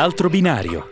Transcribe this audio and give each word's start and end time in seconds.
L'altro 0.00 0.28
binario. 0.28 0.86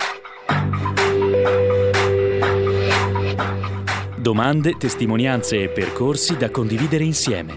Domande, 4.17 4.75
testimonianze 4.77 5.63
e 5.63 5.69
percorsi 5.69 6.37
da 6.37 6.51
condividere 6.51 7.04
insieme. 7.04 7.56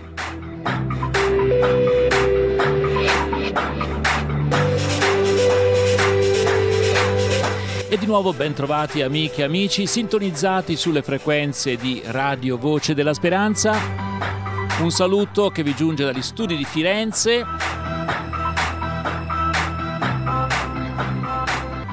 E 7.89 7.97
di 7.97 8.05
nuovo 8.05 8.31
ben 8.33 8.53
trovati 8.53 9.01
amiche 9.01 9.41
e 9.41 9.45
amici 9.45 9.87
sintonizzati 9.87 10.75
sulle 10.75 11.01
frequenze 11.01 11.77
di 11.77 12.03
Radio 12.05 12.59
Voce 12.59 12.93
della 12.93 13.15
Speranza. 13.15 13.75
Un 14.81 14.91
saluto 14.91 15.49
che 15.49 15.63
vi 15.63 15.73
giunge 15.73 16.05
dagli 16.05 16.21
studi 16.21 16.55
di 16.55 16.63
Firenze. 16.63 17.43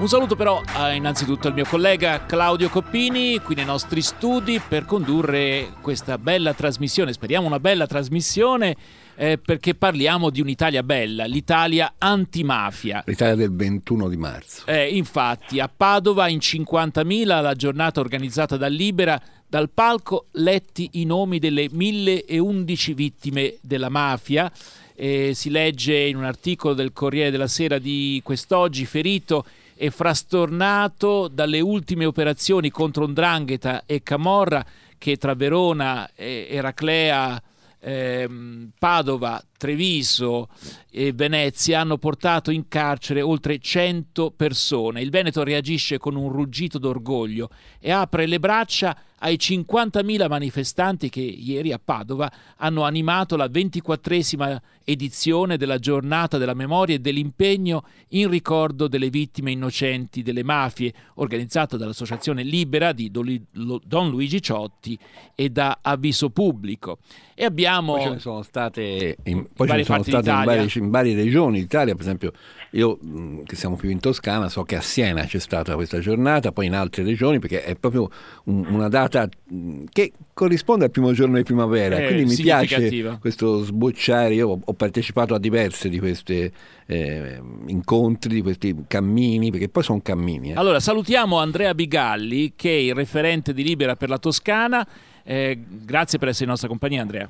Un 0.06 0.12
saluto 0.12 0.36
però 0.36 0.62
a, 0.64 0.92
innanzitutto 0.92 1.48
al 1.48 1.54
mio 1.54 1.64
collega 1.64 2.26
Claudio 2.26 2.68
Coppini 2.68 3.40
qui 3.40 3.56
nei 3.56 3.64
nostri 3.64 4.02
studi 4.02 4.60
per 4.60 4.84
condurre 4.84 5.72
questa 5.80 6.16
bella 6.16 6.54
trasmissione, 6.54 7.12
speriamo 7.12 7.44
una 7.44 7.58
bella 7.58 7.88
trasmissione 7.88 8.76
eh, 9.16 9.36
perché 9.36 9.74
parliamo 9.74 10.30
di 10.30 10.40
un'Italia 10.40 10.84
bella, 10.84 11.24
l'Italia 11.24 11.94
antimafia. 11.98 13.02
L'Italia 13.04 13.34
del 13.34 13.52
21 13.52 14.08
di 14.08 14.16
marzo. 14.16 14.62
Eh, 14.66 14.90
infatti 14.90 15.58
a 15.58 15.68
Padova 15.68 16.28
in 16.28 16.38
50.000 16.38 17.42
la 17.42 17.54
giornata 17.54 17.98
organizzata 17.98 18.56
da 18.56 18.68
Libera 18.68 19.20
dal 19.48 19.70
palco 19.70 20.26
letti 20.34 20.88
i 20.92 21.04
nomi 21.04 21.40
delle 21.40 21.66
1011 21.68 22.94
vittime 22.94 23.56
della 23.60 23.88
mafia. 23.88 24.52
Eh, 24.94 25.32
si 25.34 25.50
legge 25.50 25.96
in 25.96 26.16
un 26.16 26.24
articolo 26.24 26.74
del 26.74 26.92
Corriere 26.92 27.32
della 27.32 27.48
Sera 27.48 27.78
di 27.78 28.20
quest'oggi 28.22 28.86
ferito 28.86 29.44
e 29.76 29.90
frastornato 29.90 31.28
dalle 31.28 31.60
ultime 31.60 32.06
operazioni 32.06 32.70
contro 32.70 33.06
Ndrangheta 33.06 33.84
e 33.84 34.02
Camorra 34.02 34.64
che 34.98 35.16
tra 35.16 35.34
Verona, 35.34 36.10
Eraclea, 36.14 37.40
ehm, 37.78 38.70
Padova, 38.78 39.42
Treviso 39.56 40.48
e 40.90 41.12
Venezia 41.12 41.80
hanno 41.80 41.98
portato 41.98 42.50
in 42.50 42.68
carcere 42.68 43.20
oltre 43.20 43.58
100 43.58 44.32
persone. 44.32 45.02
Il 45.02 45.10
Veneto 45.10 45.42
reagisce 45.42 45.98
con 45.98 46.16
un 46.16 46.30
ruggito 46.30 46.78
d'orgoglio 46.78 47.50
e 47.78 47.90
apre 47.90 48.26
le 48.26 48.40
braccia 48.40 48.96
ai 49.20 49.36
50.000 49.36 50.28
manifestanti 50.28 51.08
che 51.08 51.20
ieri 51.20 51.72
a 51.72 51.80
Padova 51.82 52.30
hanno 52.56 52.82
animato 52.82 53.36
la 53.36 53.46
24esima 53.46 54.58
edizione 54.84 55.56
della 55.56 55.78
giornata 55.78 56.38
della 56.38 56.54
memoria 56.54 56.94
e 56.94 56.98
dell'impegno 57.00 57.84
in 58.10 58.28
ricordo 58.28 58.86
delle 58.86 59.10
vittime 59.10 59.50
innocenti 59.50 60.22
delle 60.22 60.44
mafie, 60.44 60.92
organizzata 61.14 61.76
dall'Associazione 61.76 62.42
Libera 62.42 62.92
di 62.92 63.10
Don 63.10 64.10
Luigi 64.10 64.40
Ciotti 64.40 64.96
e 65.34 65.48
da 65.48 65.78
Avviso 65.82 66.30
Pubblico. 66.30 66.98
E 67.34 67.44
abbiamo... 67.44 67.94
Poi 67.94 68.02
ce 68.02 68.10
ne 68.10 68.18
sono 68.18 68.42
state 68.42 69.16
in, 69.24 69.46
poi 69.52 69.68
ne 69.68 69.84
sono 69.84 70.02
state 70.02 70.30
in 70.30 70.44
varie, 70.44 70.70
in 70.74 70.90
varie 70.90 71.14
regioni 71.14 71.58
d'Italia, 71.60 71.94
per 71.94 72.02
esempio 72.02 72.32
io 72.70 72.98
che 73.44 73.56
siamo 73.56 73.76
più 73.76 73.88
in 73.88 74.00
Toscana 74.00 74.48
so 74.48 74.62
che 74.64 74.76
a 74.76 74.80
Siena 74.80 75.24
c'è 75.24 75.38
stata 75.38 75.74
questa 75.74 75.98
giornata, 75.98 76.52
poi 76.52 76.66
in 76.66 76.74
altre 76.74 77.02
regioni 77.02 77.38
perché 77.38 77.64
è 77.64 77.74
proprio 77.74 78.10
un, 78.44 78.66
una 78.66 78.88
data 78.88 79.05
che 79.08 80.12
corrisponde 80.32 80.84
al 80.84 80.90
primo 80.90 81.12
giorno 81.12 81.36
di 81.36 81.42
primavera, 81.42 81.98
eh, 81.98 82.06
quindi 82.06 82.24
mi 82.24 82.36
piace 82.36 83.18
questo 83.18 83.62
sbocciare, 83.62 84.34
io 84.34 84.60
ho 84.64 84.72
partecipato 84.72 85.34
a 85.34 85.38
diverse 85.38 85.88
di 85.88 85.98
questi 85.98 86.50
eh, 86.86 87.40
incontri, 87.66 88.34
di 88.34 88.42
questi 88.42 88.74
cammini, 88.86 89.50
perché 89.50 89.68
poi 89.68 89.82
sono 89.82 90.00
cammini. 90.02 90.50
Eh. 90.50 90.54
Allora 90.54 90.80
salutiamo 90.80 91.38
Andrea 91.38 91.74
Bigalli 91.74 92.52
che 92.56 92.70
è 92.70 92.80
il 92.80 92.94
referente 92.94 93.52
di 93.52 93.62
Libera 93.62 93.96
per 93.96 94.08
la 94.08 94.18
Toscana, 94.18 94.86
eh, 95.24 95.58
grazie 95.84 96.18
per 96.18 96.28
essere 96.28 96.44
in 96.44 96.50
nostra 96.50 96.68
compagnia 96.68 97.02
Andrea. 97.02 97.28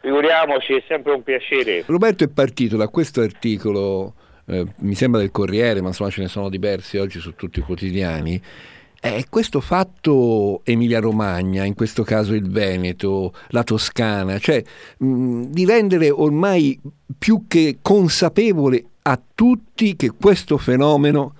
Figuriamoci, 0.00 0.74
è 0.74 0.84
sempre 0.86 1.12
un 1.12 1.22
piacere. 1.22 1.82
Roberto 1.86 2.24
è 2.24 2.28
partito 2.28 2.76
da 2.76 2.88
questo 2.88 3.22
articolo, 3.22 4.12
eh, 4.46 4.66
mi 4.80 4.94
sembra 4.94 5.20
del 5.20 5.30
Corriere, 5.30 5.80
ma 5.80 5.88
insomma 5.88 6.10
ce 6.10 6.20
ne 6.20 6.28
sono 6.28 6.50
diversi 6.50 6.98
oggi 6.98 7.18
su 7.20 7.34
tutti 7.34 7.60
i 7.60 7.62
quotidiani. 7.62 8.40
Eh, 9.06 9.26
questo 9.28 9.60
fatto 9.60 10.62
Emilia-Romagna, 10.64 11.64
in 11.64 11.74
questo 11.74 12.04
caso 12.04 12.32
il 12.32 12.48
Veneto, 12.48 13.34
la 13.48 13.62
Toscana, 13.62 14.38
cioè 14.38 14.64
mh, 14.96 15.42
di 15.48 15.66
rendere 15.66 16.08
ormai 16.08 16.80
più 17.18 17.44
che 17.46 17.80
consapevole 17.82 18.82
a 19.02 19.20
tutti 19.34 19.94
che 19.94 20.10
questo 20.18 20.56
fenomeno 20.56 21.34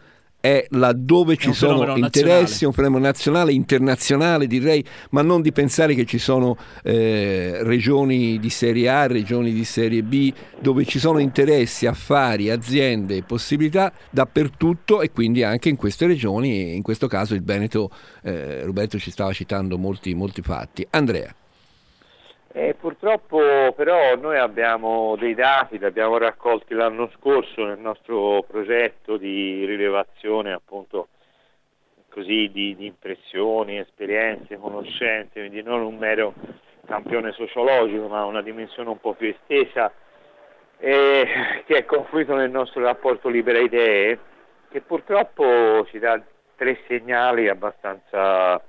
è 0.45 0.67
laddove 0.73 1.39
ci 1.39 1.55
sono 1.55 1.97
interessi, 1.97 2.67
un 2.67 2.75
fenomeno 2.75 3.07
nazionale, 3.07 3.55
internazionale 3.55 4.47
direi, 4.47 4.85
ma 5.13 5.23
non 5.23 5.41
di 5.41 5.53
pensare 5.53 5.95
che 5.95 6.05
ci 6.05 6.19
sono 6.19 6.59
eh, 6.83 7.61
regioni 7.63 8.39
di 8.39 8.51
serie 8.51 8.91
A, 8.91 9.07
regioni 9.07 9.55
di 9.55 9.65
serie 9.65 10.03
B, 10.03 10.31
dove 10.61 10.85
ci 10.85 10.99
sono 10.99 11.19
interessi, 11.19 11.87
affari, 11.87 12.51
aziende, 12.51 13.23
possibilità 13.23 13.91
dappertutto 14.11 15.01
e 15.01 15.13
quindi 15.13 15.43
anche 15.43 15.71
in 15.71 15.77
queste 15.77 16.07
regioni, 16.07 16.75
in 16.75 16.83
questo 16.83 17.07
caso 17.07 17.35
il 17.35 17.43
Veneto, 17.43 17.89
eh, 18.23 18.65
Roberto 18.65 18.99
ci 18.99 19.11
stava 19.11 19.33
citando 19.33 19.79
molti, 19.79 20.13
molti 20.13 20.43
fatti. 20.43 20.87
Andrea. 20.91 21.35
Eh, 22.57 22.77
purtroppo 22.79 23.73
però 23.75 24.15
noi 24.15 24.39
abbiamo 24.39 25.17
dei 25.17 25.35
dati, 25.35 25.77
li 25.77 25.85
abbiamo 25.85 26.19
raccolti 26.19 26.73
l'anno 26.73 27.11
scorso 27.17 27.65
nel 27.65 27.81
nostro 27.81 28.45
progetto 28.47 29.17
di 29.17 29.65
rilevazione 29.65 30.53
appunto 30.53 31.09
così 32.11 32.49
di, 32.53 32.77
di 32.77 32.87
impressioni, 32.87 33.79
esperienze, 33.79 34.57
conoscenze, 34.57 35.41
quindi 35.41 35.63
non 35.63 35.81
un 35.81 35.97
mero 35.97 36.33
campione 36.87 37.33
sociologico 37.33 38.07
ma 38.07 38.25
una 38.25 38.41
dimensione 38.41 38.89
un 38.89 39.01
po' 39.01 39.15
più 39.15 39.27
estesa 39.27 39.93
eh, 40.79 41.65
che 41.67 41.79
è 41.79 41.85
confluito 41.85 42.37
nel 42.37 42.51
nostro 42.51 42.85
rapporto 42.85 43.29
Libera 43.29 43.59
Idee 43.59 44.17
che 44.71 44.81
purtroppo 44.81 45.85
ci 45.87 45.99
dà 45.99 46.23
tre 46.55 46.79
segnali 46.87 47.49
abbastanza 47.49 48.63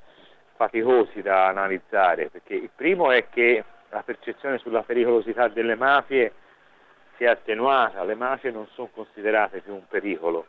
faticosi 0.56 1.22
da 1.22 1.50
analizzare 1.50 2.30
perché 2.32 2.56
il 2.56 2.72
primo 2.76 3.12
è 3.12 3.30
che 3.30 3.64
la 3.96 4.04
percezione 4.04 4.58
sulla 4.58 4.84
pericolosità 4.84 5.48
delle 5.48 5.76
mafie 5.76 6.34
si 7.16 7.24
è 7.24 7.28
attenuata, 7.28 8.04
le 8.04 8.16
mafie 8.16 8.52
non 8.52 8.68
sono 8.74 8.90
considerate 8.94 9.62
più 9.62 9.74
un 9.74 9.88
pericolo, 9.88 10.48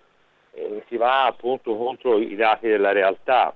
e 0.53 0.83
si 0.89 0.97
va 0.97 1.27
appunto 1.27 1.77
contro 1.77 2.19
i 2.19 2.34
dati 2.34 2.67
della 2.67 2.91
realtà. 2.91 3.55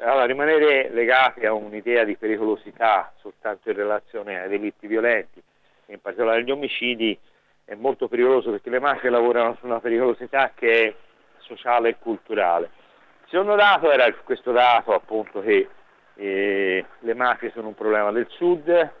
Allora, 0.00 0.24
rimanere 0.24 0.90
legati 0.90 1.46
a 1.46 1.52
un'idea 1.52 2.02
di 2.02 2.16
pericolosità 2.16 3.12
soltanto 3.20 3.70
in 3.70 3.76
relazione 3.76 4.40
ai 4.40 4.48
delitti 4.48 4.88
violenti, 4.88 5.40
in 5.86 6.00
particolare 6.00 6.40
agli 6.40 6.50
omicidi, 6.50 7.16
è 7.64 7.74
molto 7.74 8.08
pericoloso 8.08 8.50
perché 8.50 8.70
le 8.70 8.80
mafie 8.80 9.08
lavorano 9.08 9.56
su 9.60 9.66
una 9.66 9.78
pericolosità 9.78 10.50
che 10.52 10.84
è 10.84 10.94
sociale 11.38 11.90
e 11.90 11.96
culturale. 12.00 12.70
Il 13.22 13.28
secondo 13.30 13.54
dato 13.54 13.88
era 13.92 14.12
questo 14.24 14.50
dato 14.50 14.94
appunto 14.94 15.40
che 15.42 15.68
eh, 16.16 16.84
le 16.98 17.14
mafie 17.14 17.52
sono 17.52 17.68
un 17.68 17.74
problema 17.74 18.10
del 18.10 18.26
sud, 18.30 18.92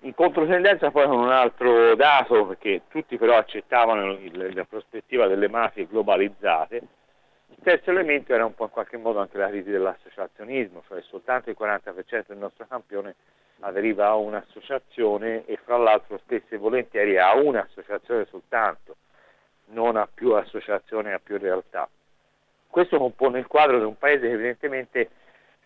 in 0.00 0.14
controtendenza 0.14 0.90
poi 0.90 1.06
con 1.06 1.18
un 1.18 1.30
altro 1.30 1.94
dato, 1.94 2.46
perché 2.46 2.82
tutti 2.88 3.18
però 3.18 3.36
accettavano 3.36 4.12
il, 4.12 4.54
la 4.54 4.64
prospettiva 4.64 5.26
delle 5.26 5.48
mafie 5.48 5.86
globalizzate, 5.86 6.76
il 7.48 7.56
terzo 7.62 7.90
elemento 7.90 8.32
era 8.32 8.44
un 8.44 8.54
po' 8.54 8.64
in 8.64 8.70
qualche 8.70 8.96
modo 8.96 9.18
anche 9.18 9.36
la 9.36 9.48
crisi 9.48 9.70
dell'associazionismo, 9.70 10.82
cioè 10.86 11.02
soltanto 11.02 11.50
il 11.50 11.56
40% 11.58 12.24
del 12.28 12.38
nostro 12.38 12.66
campione 12.66 13.16
aderiva 13.60 14.06
a 14.06 14.14
un'associazione 14.14 15.44
e 15.44 15.58
fra 15.62 15.76
l'altro 15.76 16.18
spesso 16.18 16.54
e 16.54 16.58
volentieri 16.58 17.18
a 17.18 17.34
un'associazione 17.34 18.26
soltanto, 18.30 18.96
non 19.66 19.96
a 19.96 20.08
più 20.12 20.32
associazioni, 20.32 21.12
a 21.12 21.20
più 21.22 21.36
realtà. 21.36 21.86
Questo 22.66 22.98
compone 22.98 23.40
il 23.40 23.46
quadro 23.46 23.78
di 23.78 23.84
un 23.84 23.98
paese 23.98 24.28
che 24.28 24.32
evidentemente 24.32 25.10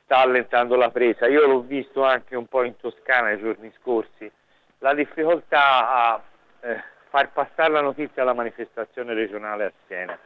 sta 0.05 0.19
allentando 0.19 0.77
la 0.77 0.91
presa. 0.91 1.27
Io 1.27 1.47
l'ho 1.47 1.61
visto 1.62 2.05
anche 2.05 2.37
un 2.37 2.47
po' 2.47 2.62
in 2.62 2.77
Toscana 2.77 3.29
nei 3.29 3.39
giorni 3.39 3.73
scorsi, 3.81 4.31
la 4.79 4.95
difficoltà 4.95 5.91
a 5.91 6.23
eh, 6.61 6.83
far 7.09 7.33
passare 7.33 7.73
la 7.73 7.81
notizia 7.81 8.23
alla 8.23 8.35
manifestazione 8.35 9.15
regionale 9.15 9.65
a 9.65 9.73
Siena. 9.87 10.19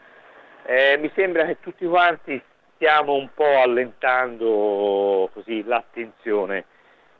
Eh, 0.64 0.96
mi 0.98 1.10
sembra 1.14 1.44
che 1.46 1.60
tutti 1.60 1.86
quanti 1.86 2.40
stiamo 2.74 3.14
un 3.14 3.28
po' 3.32 3.60
allentando 3.60 5.30
così, 5.32 5.64
l'attenzione 5.64 6.64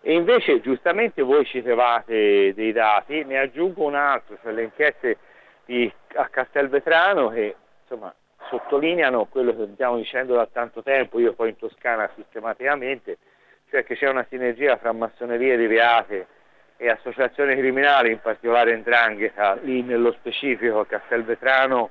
e 0.00 0.14
invece 0.14 0.60
giustamente 0.60 1.22
voi 1.22 1.44
citevate 1.44 2.54
dei 2.54 2.72
dati, 2.72 3.24
ne 3.24 3.38
aggiungo 3.38 3.84
un 3.84 3.96
altro, 3.96 4.38
cioè 4.42 4.52
le 4.52 4.62
inchieste 4.62 5.18
di, 5.64 5.92
a 6.14 6.28
Castelvetrano 6.28 7.30
che 7.30 7.56
insomma 7.82 8.14
sottolineano 8.48 9.26
quello 9.26 9.54
che 9.54 9.68
stiamo 9.74 9.96
dicendo 9.96 10.34
da 10.34 10.46
tanto 10.50 10.82
tempo, 10.82 11.18
io 11.18 11.32
poi 11.32 11.50
in 11.50 11.56
Toscana 11.56 12.10
sistematicamente, 12.14 13.18
cioè 13.70 13.84
che 13.84 13.96
c'è 13.96 14.08
una 14.08 14.26
sinergia 14.28 14.76
fra 14.76 14.92
massonerie 14.92 15.56
di 15.56 15.66
reate 15.66 16.26
e 16.76 16.88
associazioni 16.88 17.56
criminali, 17.56 18.12
in 18.12 18.20
particolare 18.20 18.76
Ndrangheta, 18.76 19.58
lì 19.62 19.82
nello 19.82 20.12
specifico 20.12 20.80
a 20.80 20.86
Castelvetrano 20.86 21.90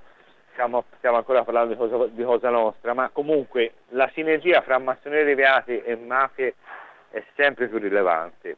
stiamo, 0.58 0.86
stiamo 0.98 1.18
ancora 1.18 1.44
parlando 1.44 1.74
di 1.74 1.80
cosa, 1.80 2.08
di 2.08 2.24
cosa, 2.24 2.50
nostra, 2.50 2.94
ma 2.94 3.10
comunque 3.10 3.74
la 3.90 4.10
sinergia 4.14 4.62
fra 4.62 4.80
massonerie 4.80 5.26
deviate 5.26 5.84
e 5.84 5.96
mafie 5.96 6.56
è 7.12 7.24
sempre 7.36 7.68
più 7.68 7.78
rilevante. 7.78 8.58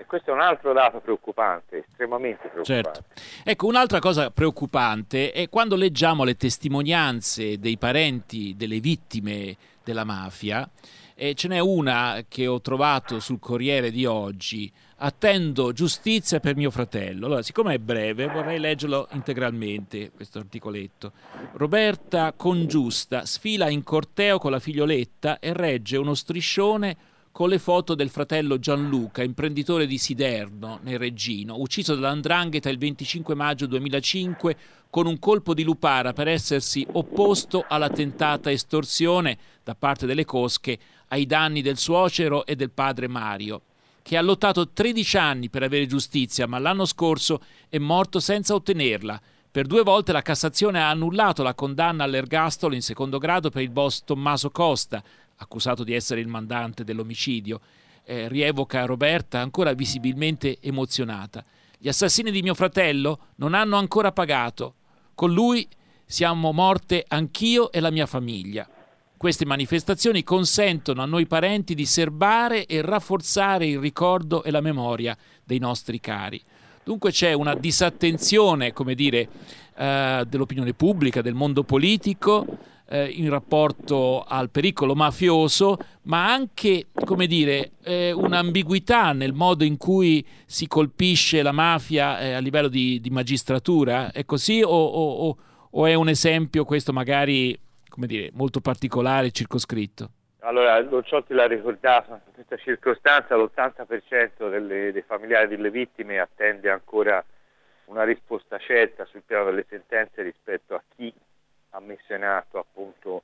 E 0.00 0.06
questo 0.06 0.30
è 0.30 0.32
un 0.32 0.40
altro 0.40 0.72
dato 0.72 1.00
preoccupante, 1.00 1.84
estremamente 1.88 2.48
preoccupante. 2.48 3.02
Certo. 3.02 3.04
Ecco, 3.42 3.66
un'altra 3.66 3.98
cosa 3.98 4.30
preoccupante 4.30 5.32
è 5.32 5.48
quando 5.48 5.74
leggiamo 5.74 6.22
le 6.22 6.36
testimonianze 6.36 7.58
dei 7.58 7.76
parenti 7.78 8.54
delle 8.56 8.78
vittime 8.78 9.56
della 9.82 10.04
mafia, 10.04 10.70
e 11.16 11.34
ce 11.34 11.48
n'è 11.48 11.58
una 11.58 12.22
che 12.28 12.46
ho 12.46 12.60
trovato 12.60 13.18
sul 13.18 13.40
Corriere 13.40 13.90
di 13.90 14.06
oggi, 14.06 14.70
attendo 14.98 15.72
giustizia 15.72 16.38
per 16.38 16.54
mio 16.54 16.70
fratello. 16.70 17.26
Allora, 17.26 17.42
siccome 17.42 17.74
è 17.74 17.78
breve, 17.78 18.28
vorrei 18.28 18.60
leggerlo 18.60 19.08
integralmente, 19.10 20.12
questo 20.12 20.38
articoletto. 20.38 21.10
Roberta 21.54 22.32
Congiusta 22.34 23.26
sfila 23.26 23.68
in 23.68 23.82
corteo 23.82 24.38
con 24.38 24.52
la 24.52 24.60
figlioletta 24.60 25.40
e 25.40 25.52
regge 25.52 25.96
uno 25.96 26.14
striscione 26.14 26.96
con 27.38 27.50
le 27.50 27.60
foto 27.60 27.94
del 27.94 28.10
fratello 28.10 28.58
Gianluca, 28.58 29.22
imprenditore 29.22 29.86
di 29.86 29.96
Siderno, 29.96 30.80
nel 30.82 30.98
Reggino, 30.98 31.60
ucciso 31.60 31.94
dall'Andrangheta 31.94 32.68
il 32.68 32.78
25 32.78 33.36
maggio 33.36 33.66
2005 33.66 34.56
con 34.90 35.06
un 35.06 35.20
colpo 35.20 35.54
di 35.54 35.62
lupara 35.62 36.12
per 36.12 36.26
essersi 36.26 36.84
opposto 36.94 37.64
alla 37.68 37.90
tentata 37.90 38.50
estorsione 38.50 39.38
da 39.62 39.76
parte 39.76 40.04
delle 40.04 40.24
cosche 40.24 40.76
ai 41.10 41.26
danni 41.26 41.62
del 41.62 41.76
suocero 41.76 42.44
e 42.44 42.56
del 42.56 42.72
padre 42.72 43.06
Mario, 43.06 43.62
che 44.02 44.16
ha 44.16 44.20
lottato 44.20 44.70
13 44.70 45.16
anni 45.16 45.48
per 45.48 45.62
avere 45.62 45.86
giustizia, 45.86 46.48
ma 46.48 46.58
l'anno 46.58 46.86
scorso 46.86 47.40
è 47.68 47.78
morto 47.78 48.18
senza 48.18 48.54
ottenerla. 48.54 49.20
Per 49.48 49.66
due 49.66 49.84
volte 49.84 50.10
la 50.10 50.22
Cassazione 50.22 50.82
ha 50.82 50.90
annullato 50.90 51.44
la 51.44 51.54
condanna 51.54 52.02
all'ergastolo 52.02 52.74
in 52.74 52.82
secondo 52.82 53.18
grado 53.18 53.48
per 53.48 53.62
il 53.62 53.70
boss 53.70 54.02
Tommaso 54.04 54.50
Costa, 54.50 55.00
accusato 55.38 55.82
di 55.82 55.94
essere 55.94 56.20
il 56.20 56.28
mandante 56.28 56.84
dell'omicidio, 56.84 57.60
eh, 58.04 58.28
rievoca 58.28 58.84
Roberta 58.84 59.40
ancora 59.40 59.72
visibilmente 59.72 60.58
emozionata. 60.60 61.44
Gli 61.78 61.88
assassini 61.88 62.30
di 62.30 62.42
mio 62.42 62.54
fratello 62.54 63.18
non 63.36 63.54
hanno 63.54 63.76
ancora 63.76 64.12
pagato. 64.12 64.74
Con 65.14 65.32
lui 65.32 65.66
siamo 66.04 66.52
morte 66.52 67.04
anch'io 67.06 67.70
e 67.70 67.80
la 67.80 67.90
mia 67.90 68.06
famiglia. 68.06 68.68
Queste 69.16 69.44
manifestazioni 69.44 70.22
consentono 70.22 71.02
a 71.02 71.06
noi 71.06 71.26
parenti 71.26 71.74
di 71.74 71.84
serbare 71.84 72.66
e 72.66 72.82
rafforzare 72.82 73.66
il 73.66 73.78
ricordo 73.78 74.42
e 74.44 74.50
la 74.50 74.60
memoria 74.60 75.16
dei 75.44 75.58
nostri 75.58 76.00
cari. 76.00 76.40
Dunque 76.84 77.10
c'è 77.10 77.32
una 77.32 77.54
disattenzione, 77.54 78.72
come 78.72 78.94
dire, 78.94 79.28
eh, 79.76 80.24
dell'opinione 80.26 80.72
pubblica, 80.72 81.20
del 81.20 81.34
mondo 81.34 81.62
politico, 81.62 82.46
eh, 82.88 83.08
in 83.08 83.28
rapporto 83.28 84.24
al 84.26 84.50
pericolo 84.50 84.94
mafioso, 84.94 85.76
ma 86.02 86.32
anche, 86.32 86.86
come 87.04 87.26
dire, 87.26 87.72
eh, 87.84 88.12
un'ambiguità 88.12 89.12
nel 89.12 89.32
modo 89.32 89.64
in 89.64 89.76
cui 89.76 90.26
si 90.46 90.66
colpisce 90.66 91.42
la 91.42 91.52
mafia 91.52 92.18
eh, 92.18 92.32
a 92.32 92.38
livello 92.38 92.68
di, 92.68 93.00
di, 93.00 93.10
magistratura. 93.10 94.10
È 94.10 94.24
così 94.24 94.62
o, 94.62 94.68
o, 94.68 95.36
o, 95.70 95.86
è 95.86 95.94
un 95.94 96.08
esempio 96.08 96.64
questo 96.64 96.92
magari, 96.92 97.58
come 97.88 98.06
dire, 98.06 98.30
molto 98.32 98.60
particolare, 98.60 99.30
circoscritto? 99.30 100.10
Allora, 100.40 100.78
Locciotti 100.80 101.34
l'ha 101.34 101.46
ricordato, 101.46 102.12
in 102.12 102.32
questa 102.32 102.56
circostanza 102.56 103.36
l'80% 103.36 104.48
delle, 104.48 104.92
dei 104.92 105.02
familiari 105.02 105.48
delle 105.48 105.70
vittime 105.70 106.20
attende 106.20 106.70
ancora 106.70 107.22
una 107.86 108.04
risposta 108.04 108.58
certa 108.58 109.04
sul 109.06 109.22
piano 109.26 109.46
delle 109.46 109.66
sentenze 109.68 110.22
rispetto 110.22 110.74
a 110.74 110.82
chi 110.94 111.12
ha 111.70 111.80
messo 111.80 112.14
in 112.14 112.24
atto 112.24 112.58
appunto 112.58 113.22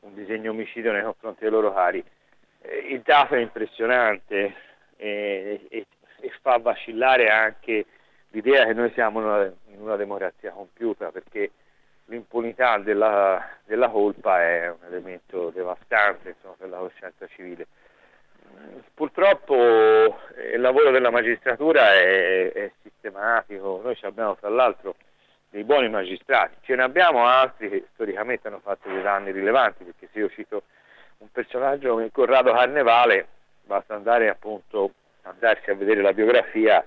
un 0.00 0.14
disegno 0.14 0.50
omicidio 0.50 0.92
nei 0.92 1.02
confronti 1.02 1.40
dei 1.40 1.50
loro 1.50 1.72
cari. 1.72 2.04
Eh, 2.60 2.76
il 2.90 3.00
dato 3.02 3.34
è 3.34 3.38
impressionante 3.38 4.54
e, 4.96 5.66
e, 5.68 5.86
e, 6.20 6.32
fa 6.40 6.58
vacillare 6.58 7.30
anche 7.30 7.86
l'idea 8.28 8.64
che 8.66 8.72
noi 8.74 8.90
siamo 8.92 9.20
in 9.20 9.26
una, 9.26 9.44
in 9.68 9.80
una 9.80 9.96
democrazia 9.96 10.50
compiuta 10.50 11.10
perché 11.10 11.50
l'impunità 12.06 12.78
della, 12.78 13.42
della, 13.64 13.88
colpa 13.88 14.42
è 14.42 14.68
un 14.68 14.86
elemento 14.86 15.50
devastante 15.50 16.30
insomma, 16.30 16.54
per 16.58 16.68
la 16.68 16.78
coscienza 16.78 17.26
civile. 17.28 17.66
Purtroppo 18.92 19.54
eh, 20.36 20.54
il 20.54 20.60
lavoro 20.60 20.90
della 20.90 21.10
magistratura 21.10 21.94
è, 21.94 22.52
è 22.52 22.70
sistematico, 22.82 23.80
noi 23.82 23.98
abbiamo 24.02 24.36
tra 24.36 24.48
l'altro 24.48 24.94
dei 25.54 25.62
buoni 25.62 25.88
magistrati, 25.88 26.56
ce 26.62 26.74
ne 26.74 26.82
abbiamo 26.82 27.28
altri 27.28 27.70
che 27.70 27.84
storicamente 27.92 28.48
hanno 28.48 28.58
fatto 28.58 28.88
dei 28.88 29.00
danni 29.02 29.30
rilevanti, 29.30 29.84
perché 29.84 30.08
se 30.10 30.18
io 30.18 30.28
cito 30.30 30.64
un 31.18 31.30
personaggio 31.30 31.90
come 31.90 32.10
Corrado 32.10 32.52
Carnevale, 32.52 33.28
basta 33.62 33.94
andare 33.94 34.28
appunto 34.28 34.94
andarsi 35.22 35.70
a 35.70 35.76
vedere 35.76 36.02
la 36.02 36.12
biografia, 36.12 36.84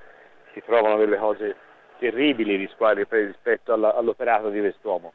si 0.52 0.62
trovano 0.66 0.98
delle 0.98 1.16
cose 1.16 1.56
terribili 1.98 2.58
rispetto 2.58 3.72
all'operato 3.72 4.50
di 4.50 4.60
quest'uomo. 4.60 5.14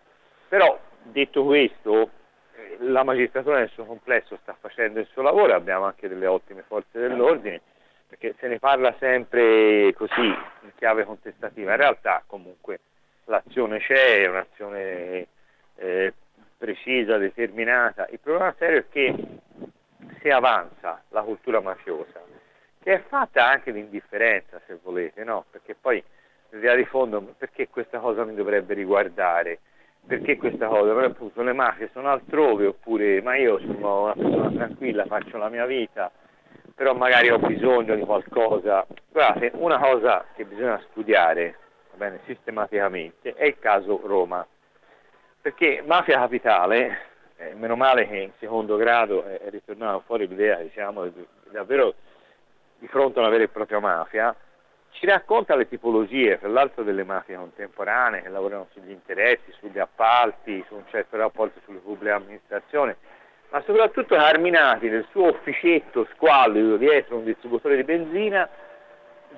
Però 0.48 0.80
detto 1.02 1.44
questo, 1.44 2.08
eh, 2.54 2.76
la 2.78 3.02
magistratura 3.02 3.58
nel 3.58 3.68
suo 3.68 3.84
complesso 3.84 4.38
sta 4.40 4.56
facendo 4.58 4.98
il 4.98 5.08
suo 5.12 5.20
lavoro, 5.20 5.52
abbiamo 5.52 5.84
anche 5.84 6.08
delle 6.08 6.26
ottime 6.26 6.64
forze 6.66 6.98
dell'ordine, 6.98 7.60
perché 8.08 8.34
se 8.38 8.48
ne 8.48 8.58
parla 8.58 8.94
sempre 8.98 9.92
così 9.94 10.24
in 10.24 10.72
chiave 10.76 11.04
contestativa, 11.04 11.72
in 11.72 11.76
realtà 11.76 12.22
comunque 12.26 12.80
l'azione 13.32 13.78
c'è, 13.78 14.22
è 14.22 14.28
un'azione 14.28 15.26
eh, 15.76 16.12
precisa, 16.58 17.16
determinata. 17.16 18.06
Il 18.10 18.20
problema 18.20 18.54
serio 18.58 18.80
è 18.80 18.84
che 18.90 19.14
se 20.20 20.30
avanza 20.30 21.02
la 21.08 21.22
cultura 21.22 21.60
mafiosa, 21.60 22.20
che 22.82 22.92
è 22.92 23.02
fatta 23.08 23.48
anche 23.48 23.72
di 23.72 23.80
indifferenza 23.80 24.60
se 24.66 24.78
volete, 24.82 25.24
no? 25.24 25.46
Perché 25.50 25.74
poi 25.74 26.02
l'idea 26.50 26.74
di 26.74 26.84
fondo, 26.84 27.22
perché 27.38 27.68
questa 27.68 27.98
cosa 28.00 28.24
mi 28.24 28.34
dovrebbe 28.34 28.74
riguardare? 28.74 29.60
Perché 30.06 30.36
questa 30.36 30.66
cosa? 30.66 30.92
Però 30.92 31.06
appunto 31.06 31.42
le 31.42 31.52
mafie 31.52 31.88
sono 31.92 32.10
altrove 32.10 32.66
oppure 32.66 33.22
ma 33.22 33.36
io 33.36 33.58
sono 33.60 34.02
una 34.02 34.14
persona 34.14 34.50
tranquilla, 34.50 35.06
faccio 35.06 35.38
la 35.38 35.48
mia 35.48 35.64
vita, 35.64 36.10
però 36.74 36.92
magari 36.92 37.30
ho 37.30 37.38
bisogno 37.38 37.94
di 37.94 38.02
qualcosa. 38.02 38.84
Guardate, 39.10 39.52
una 39.54 39.78
cosa 39.78 40.26
che 40.34 40.44
bisogna 40.44 40.80
studiare 40.90 41.56
bene, 42.02 42.20
sistematicamente, 42.26 43.34
è 43.34 43.44
il 43.44 43.58
caso 43.60 44.00
Roma. 44.02 44.44
Perché 45.40 45.82
Mafia 45.86 46.18
Capitale, 46.18 46.98
eh, 47.36 47.54
meno 47.54 47.76
male 47.76 48.08
che 48.08 48.16
in 48.16 48.30
secondo 48.40 48.76
grado 48.76 49.24
è, 49.24 49.40
ritornata 49.50 50.00
fuori 50.00 50.26
l'idea, 50.26 50.56
diciamo, 50.56 51.06
di, 51.06 51.26
davvero 51.50 51.94
di 52.78 52.88
fronte 52.88 53.18
a 53.18 53.22
una 53.22 53.30
vera 53.30 53.44
e 53.44 53.48
propria 53.48 53.78
mafia, 53.78 54.34
ci 54.90 55.06
racconta 55.06 55.54
le 55.54 55.68
tipologie, 55.68 56.38
tra 56.40 56.48
l'altro 56.48 56.82
delle 56.82 57.04
mafie 57.04 57.36
contemporanee 57.36 58.22
che 58.22 58.28
lavorano 58.28 58.66
sugli 58.72 58.90
interessi, 58.90 59.52
sugli 59.52 59.78
appalti, 59.78 60.64
su 60.66 60.74
un 60.74 60.84
certo 60.90 61.16
rapporto 61.16 61.60
sulle 61.64 61.78
pubbliche 61.78 62.12
amministrazioni, 62.12 62.94
ma 63.50 63.62
soprattutto 63.62 64.16
Carminati 64.16 64.88
nel 64.88 65.06
suo 65.10 65.30
ufficetto 65.30 66.06
squallido 66.14 66.76
dietro 66.76 67.16
un 67.16 67.24
distributore 67.24 67.76
di 67.76 67.84
benzina 67.84 68.48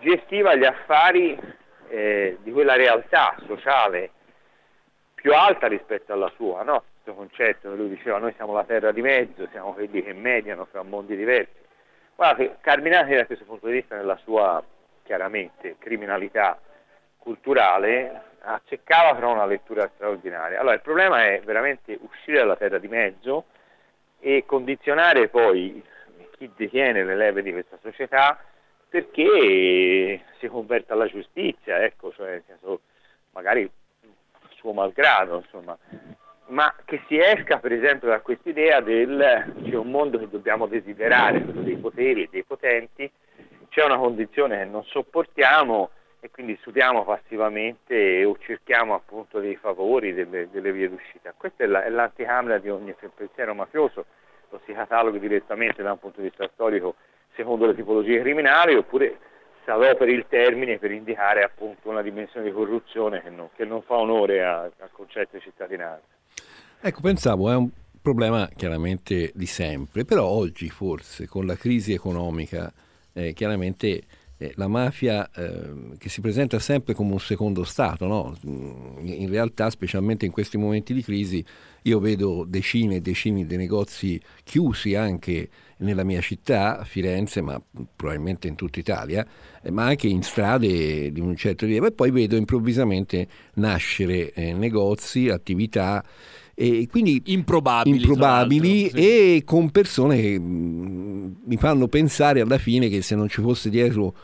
gestiva 0.01 0.55
gli 0.55 0.65
affari 0.65 1.39
eh, 1.89 2.39
di 2.43 2.53
quella 2.53 2.77
realtà 2.77 3.37
sociale 3.47 4.11
più 5.15 5.33
alta 5.35 5.67
rispetto 5.67 6.13
alla 6.13 6.31
sua, 6.37 6.63
no? 6.63 6.85
questo 7.03 7.15
concetto 7.15 7.71
che 7.71 7.77
lui 7.77 7.89
diceva 7.89 8.19
noi 8.19 8.33
siamo 8.37 8.55
la 8.55 8.65
terra 8.65 8.91
di 8.93 9.03
mezzo, 9.03 9.47
siamo 9.51 9.75
quelli 9.75 10.03
che 10.03 10.13
mediano 10.15 10.65
fra 10.65 10.83
mondi 10.83 11.17
diversi. 11.17 11.53
Guardate, 12.15 12.57
Carminati 12.61 13.15
da 13.15 13.27
questo 13.27 13.45
punto 13.45 13.67
di 13.67 13.75
vista 13.75 13.97
nella 13.97 14.19
sua 14.23 14.63
chiaramente 15.03 15.77
criminalità 15.79 16.59
culturale 17.19 18.23
acceccava 18.41 19.15
però 19.15 19.33
una 19.33 19.47
lettura 19.47 19.91
straordinaria. 19.95 20.61
Allora 20.61 20.75
il 20.75 20.81
problema 20.81 21.25
è 21.27 21.41
veramente 21.45 21.99
uscire 22.01 22.39
dalla 22.39 22.57
terra 22.57 22.79
di 22.79 22.89
mezzo 22.89 23.45
e 24.21 24.45
condizionare 24.47 25.29
poi 25.29 25.83
chi 26.37 26.51
detiene 26.57 27.05
le 27.05 27.17
leve 27.17 27.43
di 27.43 27.53
questa 27.53 27.79
società 27.83 28.39
perché 28.95 30.23
si 30.39 30.47
converta 30.47 30.95
alla 30.95 31.09
giustizia, 31.09 31.83
ecco, 31.83 32.13
cioè, 32.13 32.41
magari 33.33 33.69
suo 34.51 34.73
malgrado, 34.73 35.39
insomma, 35.39 35.77
ma 36.47 36.73
che 36.85 37.03
si 37.09 37.19
esca 37.19 37.59
per 37.59 37.73
esempio 37.73 38.07
da 38.07 38.21
quest'idea 38.21 38.81
del 38.81 39.53
c'è 39.65 39.75
un 39.75 39.91
mondo 39.91 40.17
che 40.21 40.29
dobbiamo 40.29 40.69
desiderare, 40.69 41.43
quello 41.43 41.63
dei 41.63 41.77
poteri 41.77 42.23
e 42.23 42.29
dei 42.31 42.45
potenti, 42.45 43.11
c'è 43.69 43.85
una 43.85 43.99
condizione 43.99 44.59
che 44.59 44.65
non 44.67 44.85
sopportiamo 44.85 45.91
e 46.21 46.31
quindi 46.31 46.57
studiamo 46.61 47.03
passivamente 47.03 48.25
o 48.25 48.39
cerchiamo 48.39 48.95
appunto 48.95 49.41
dei 49.41 49.57
favori, 49.57 50.15
delle, 50.15 50.49
delle 50.53 50.73
vie 50.73 50.89
d'uscita. 50.89 51.35
Questa 51.37 51.65
è, 51.65 51.67
la, 51.67 51.83
è 51.83 51.89
l'anticamera 51.89 52.59
di 52.59 52.71
ogni 52.71 52.95
pensiero 53.13 53.55
mafioso, 53.55 54.05
lo 54.51 54.61
si 54.65 54.73
cataloga 54.73 55.19
direttamente 55.19 55.83
da 55.83 55.91
un 55.91 55.99
punto 55.99 56.21
di 56.21 56.29
vista 56.29 56.49
storico 56.53 56.95
secondo 57.35 57.67
le 57.67 57.75
tipologie 57.75 58.21
criminali 58.21 58.75
oppure 58.75 59.19
si 59.65 59.71
adoperi 59.71 60.13
il 60.13 60.27
termine 60.29 60.79
per 60.79 60.91
indicare 60.91 61.43
appunto 61.43 61.89
una 61.89 62.03
dimensione 62.03 62.47
di 62.47 62.53
corruzione 62.53 63.23
che 63.23 63.31
non, 63.31 63.49
che 63.57 63.65
non 63.65 63.83
fa 63.83 63.97
onore 63.97 64.45
a, 64.45 64.63
al 64.63 64.91
concetto 64.93 65.37
di 65.37 65.43
cittadinanza. 65.43 66.05
Ecco, 66.81 67.01
pensavo, 67.01 67.51
è 67.51 67.57
un 67.57 67.71
problema 68.03 68.49
chiaramente 68.55 69.33
di 69.35 69.47
sempre, 69.47 70.05
però 70.05 70.27
oggi 70.27 70.69
forse 70.69 71.27
con 71.27 71.47
la 71.47 71.57
crisi 71.57 71.95
economica 71.95 72.71
eh, 73.15 73.33
chiaramente 73.33 74.03
eh, 74.37 74.53
la 74.57 74.69
mafia 74.69 75.31
eh, 75.31 75.97
che 75.97 76.09
si 76.11 76.21
presenta 76.21 76.59
sempre 76.59 76.93
come 76.93 77.13
un 77.13 77.21
secondo 77.21 77.65
Stato, 77.65 78.07
no? 78.07 78.37
Mm, 78.47 79.07
in 79.07 79.31
realtà 79.31 79.71
specialmente 79.71 80.27
in 80.27 80.33
questi 80.33 80.59
momenti 80.59 80.93
di 80.93 81.03
crisi 81.03 81.45
io 81.83 81.99
vedo 81.99 82.45
decine 82.47 82.97
e 82.97 83.01
decine 83.01 83.47
di 83.47 83.57
negozi 83.57 84.21
chiusi 84.43 84.95
anche 84.95 85.49
nella 85.79 86.05
mia 86.05 86.21
città, 86.21 86.85
Firenze, 86.85 87.41
ma 87.41 87.61
probabilmente 87.97 88.49
in 88.49 88.55
tutta 88.55 88.79
Italia, 88.79 89.27
eh, 89.63 89.71
ma 89.71 89.85
anche 89.85 90.07
in 90.07 90.23
strade 90.23 91.11
di 91.13 91.21
un 91.21 91.37
certo 91.37 91.67
rilievo 91.67 91.87
e 91.87 91.93
poi 91.93 92.11
vedo 92.11 92.37
improvvisamente 92.37 93.27
nascere 93.55 94.33
eh, 94.33 94.53
negozi, 94.53 95.29
attività 95.29 96.05
e 96.57 96.87
quindi 96.89 97.21
improbabili, 97.27 97.97
improbabili 97.97 98.89
sì. 98.89 98.97
e 98.97 99.43
con 99.45 99.71
persone 99.71 100.21
che 100.21 100.39
mh, 100.39 100.45
mm, 100.45 101.33
mi 101.47 101.57
fanno 101.57 101.89
pensare 101.89 102.41
alla 102.41 102.59
fine 102.59 102.89
che 102.89 103.03
se 103.03 103.17
non 103.17 103.29
ci 103.29 103.43
fosse 103.43 103.71
dietro 103.71 104.15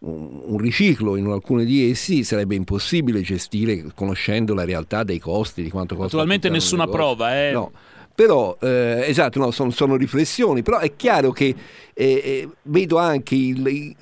un, 0.00 0.56
riciclo 0.56 1.16
in 1.16 1.26
alcune 1.26 1.64
di 1.64 1.90
essi 1.90 2.24
sarebbe 2.24 2.54
impossibile 2.54 3.20
gestire 3.20 3.84
conoscendo 3.94 4.54
la 4.54 4.64
realtà 4.64 5.02
dei 5.02 5.18
costi, 5.18 5.62
di 5.62 5.70
quanto 5.70 5.94
costa. 5.94 6.16
Naturalmente 6.16 6.48
nessuna 6.48 6.86
prova, 6.86 7.48
eh. 7.48 7.52
No. 7.52 7.72
Però, 8.20 8.54
eh, 8.60 9.04
esatto, 9.06 9.38
no, 9.38 9.50
sono, 9.50 9.70
sono, 9.70 9.96
riflessioni, 9.96 10.62
però 10.62 10.76
è 10.76 10.94
chiaro 10.94 11.32
che 11.32 11.54
eh, 11.94 12.04
eh 12.04 12.48
vedo 12.64 12.98
anche 12.98 13.34
il, 13.34 13.96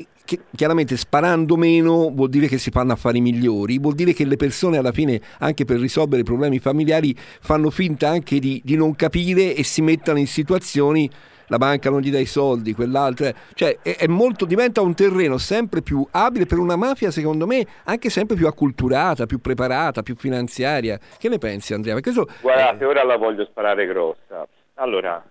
chiaramente 0.56 0.96
sparando 0.96 1.56
meno 1.56 2.10
vuol 2.10 2.28
dire 2.28 2.48
che 2.48 2.58
si 2.58 2.72
fanno 2.72 2.94
affari 2.94 3.20
migliori, 3.20 3.78
vuol 3.78 3.94
dire 3.94 4.12
che 4.12 4.25
le 4.25 4.34
persone 4.34 4.76
alla 4.76 4.90
fine, 4.90 5.20
anche 5.38 5.64
per 5.64 5.78
risolvere 5.78 6.25
problemi 6.25 6.58
familiari, 6.58 7.14
fanno 7.16 7.70
finta 7.70 8.08
anche 8.08 8.40
di, 8.40 8.60
di 8.64 8.75
non 8.75 8.96
capire 8.96 9.54
e 9.54 9.62
si 9.62 9.82
mettono 9.82 10.18
in 10.18 10.26
situazioni 10.26 11.08
la 11.48 11.58
banca 11.58 11.90
non 11.90 12.00
gli 12.00 12.10
dà 12.10 12.18
i 12.18 12.26
soldi, 12.26 12.72
quell'altra, 12.72 13.32
cioè 13.54 13.78
è, 13.82 13.96
è, 13.96 14.06
molto, 14.06 14.44
diventa 14.44 14.80
un 14.80 14.94
terreno 14.94 15.38
sempre 15.38 15.82
più 15.82 16.06
abile 16.10 16.46
per 16.46 16.58
una 16.58 16.76
mafia, 16.76 17.10
secondo 17.10 17.46
me, 17.46 17.66
anche 17.84 18.10
sempre 18.10 18.36
più 18.36 18.46
acculturata, 18.46 19.26
più 19.26 19.40
preparata, 19.40 20.02
più 20.02 20.14
finanziaria. 20.16 20.98
Che 21.18 21.28
ne 21.28 21.38
pensi 21.38 21.74
Andrea? 21.74 22.00
Questo, 22.00 22.28
Guardate, 22.40 22.84
eh... 22.84 22.86
ora 22.86 23.04
la 23.04 23.16
voglio 23.16 23.44
sparare 23.44 23.86
grossa. 23.86 24.46
Allora, 24.74 25.22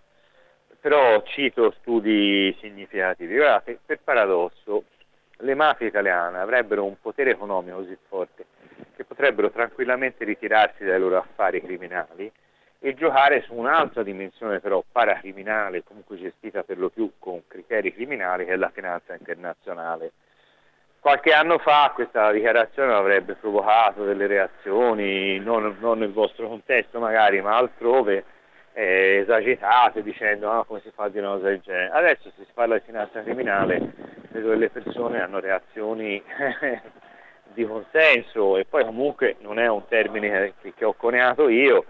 però 0.80 1.24
cito 1.24 1.74
studi 1.80 2.56
significativi. 2.60 3.36
Guardate, 3.36 3.80
per 3.86 4.00
paradosso, 4.04 4.84
le 5.38 5.56
mafie 5.56 5.88
italiane 5.88 6.40
avrebbero 6.40 6.84
un 6.84 6.96
potere 7.02 7.32
economico 7.32 7.78
così 7.78 7.98
forte 8.08 8.46
che 8.96 9.04
potrebbero 9.04 9.52
tranquillamente 9.52 10.24
ritirarsi 10.24 10.84
dai 10.84 11.00
loro 11.00 11.18
affari 11.18 11.62
criminali 11.62 12.32
e 12.88 12.94
giocare 12.94 13.42
su 13.42 13.54
un'altra 13.54 14.02
dimensione 14.02 14.62
però 14.62 14.82
paracriminale, 14.90 15.84
comunque 15.84 16.16
gestita 16.16 16.64
per 16.64 16.78
lo 16.78 16.88
più 16.88 17.12
con 17.20 17.42
criteri 17.46 17.94
criminali, 17.94 18.46
che 18.46 18.54
è 18.54 18.56
la 18.56 18.70
finanza 18.70 19.14
internazionale. 19.14 20.14
Qualche 21.02 21.34
anno 21.34 21.58
fa 21.58 21.92
questa 21.94 22.32
dichiarazione 22.32 22.94
avrebbe 22.94 23.34
provocato 23.34 24.06
delle 24.06 24.26
reazioni, 24.26 25.38
non, 25.40 25.76
non 25.82 26.00
nel 26.00 26.14
vostro 26.14 26.48
contesto 26.48 27.00
magari, 27.00 27.42
ma 27.42 27.58
altrove, 27.58 28.24
eh, 28.72 29.20
esagitate 29.22 30.02
dicendo 30.02 30.50
ah, 30.50 30.64
come 30.64 30.80
si 30.80 30.92
fa 30.92 31.10
di 31.10 31.18
una 31.18 31.32
cosa 31.32 31.48
del 31.48 31.60
genere. 31.60 31.90
Adesso 31.90 32.32
se 32.38 32.46
si 32.46 32.52
parla 32.54 32.76
di 32.76 32.86
finanza 32.86 33.22
criminale, 33.22 33.82
vedo 34.30 34.52
che 34.52 34.56
le 34.56 34.70
persone 34.70 35.22
hanno 35.22 35.42
reazioni 35.42 36.24
di 37.54 37.66
consenso 37.66 38.56
e 38.56 38.64
poi 38.64 38.86
comunque 38.86 39.36
non 39.40 39.60
è 39.60 39.68
un 39.68 39.86
termine 39.90 40.54
che, 40.62 40.74
che 40.74 40.86
ho 40.86 40.94
coniato 40.94 41.50
io, 41.50 41.84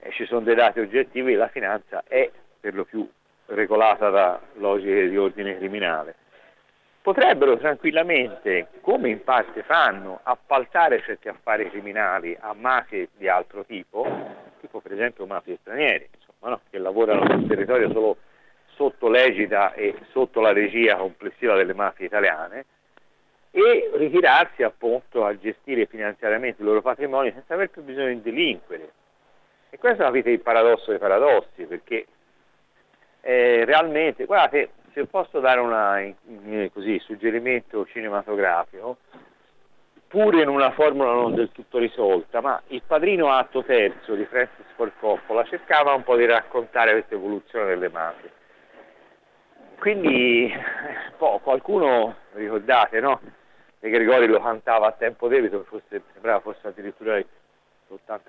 eh, 0.00 0.10
ci 0.12 0.26
sono 0.26 0.40
dei 0.40 0.54
dati 0.54 0.80
oggettivi, 0.80 1.34
la 1.34 1.48
finanza 1.48 2.02
è 2.06 2.30
per 2.58 2.74
lo 2.74 2.84
più 2.84 3.08
regolata 3.46 4.10
da 4.10 4.40
logiche 4.54 5.08
di 5.08 5.16
ordine 5.16 5.56
criminale. 5.56 6.14
Potrebbero 7.02 7.56
tranquillamente, 7.56 8.68
come 8.82 9.08
in 9.08 9.24
parte 9.24 9.62
fanno, 9.62 10.20
appaltare 10.22 11.02
certi 11.02 11.28
affari 11.28 11.70
criminali 11.70 12.36
a 12.38 12.52
mafie 12.52 13.08
di 13.16 13.26
altro 13.26 13.64
tipo, 13.64 14.06
tipo 14.60 14.80
per 14.80 14.92
esempio 14.92 15.24
mafie 15.24 15.58
straniere, 15.62 16.10
insomma, 16.14 16.52
no? 16.52 16.60
che 16.68 16.78
lavorano 16.78 17.26
sul 17.30 17.46
territorio 17.46 17.90
solo 17.90 18.16
sotto 18.74 19.08
l'egida 19.08 19.72
e 19.72 19.94
sotto 20.10 20.40
la 20.40 20.52
regia 20.52 20.96
complessiva 20.96 21.54
delle 21.54 21.74
mafie 21.74 22.06
italiane, 22.06 22.66
e 23.50 23.90
ritirarsi 23.94 24.62
appunto 24.62 25.24
a 25.24 25.36
gestire 25.36 25.86
finanziariamente 25.86 26.62
i 26.62 26.64
loro 26.64 26.82
patrimoni 26.82 27.32
senza 27.32 27.54
aver 27.54 27.70
più 27.70 27.82
bisogno 27.82 28.08
di 28.08 28.22
delinquere. 28.22 28.92
E 29.70 29.78
questo 29.78 30.02
capite 30.02 30.30
il 30.30 30.40
paradosso 30.40 30.90
dei 30.90 30.98
paradossi, 30.98 31.64
perché 31.64 32.06
eh, 33.20 33.64
realmente, 33.64 34.24
guardate, 34.24 34.70
se 34.92 35.06
posso 35.06 35.38
dare 35.38 35.60
un 35.60 36.98
suggerimento 37.00 37.86
cinematografico, 37.86 38.98
pure 40.08 40.42
in 40.42 40.48
una 40.48 40.72
formula 40.72 41.12
non 41.12 41.34
del 41.36 41.52
tutto 41.52 41.78
risolta, 41.78 42.40
ma 42.40 42.60
il 42.68 42.82
padrino 42.84 43.30
atto 43.30 43.62
terzo 43.62 44.14
di 44.14 44.24
Francis 44.24 44.66
Ford 44.74 44.90
Coppola 44.98 45.44
cercava 45.44 45.94
un 45.94 46.02
po' 46.02 46.16
di 46.16 46.26
raccontare 46.26 46.90
questa 46.90 47.14
evoluzione 47.14 47.66
delle 47.66 47.88
mafie. 47.88 48.32
Quindi 49.78 50.52
boh, 51.16 51.38
qualcuno, 51.38 52.16
ricordate, 52.32 52.98
no? 52.98 53.20
De 53.78 53.88
Gregori 53.88 54.26
lo 54.26 54.40
cantava 54.40 54.88
a 54.88 54.92
tempo 54.92 55.28
debito, 55.28 55.62
forse, 55.62 56.02
sembrava 56.12 56.40
fosse 56.40 56.66
addirittura 56.66 57.16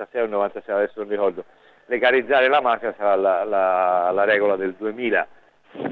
l'86 0.01 0.23
o 0.23 0.27
96, 0.27 0.75
adesso 0.75 0.99
non 0.99 1.09
ricordo, 1.09 1.45
legalizzare 1.85 2.47
la 2.47 2.61
mafia 2.61 2.93
sarà 2.97 3.15
la, 3.15 3.43
la, 3.43 4.11
la 4.11 4.23
regola 4.23 4.55
del 4.55 4.73
2000. 4.73 5.27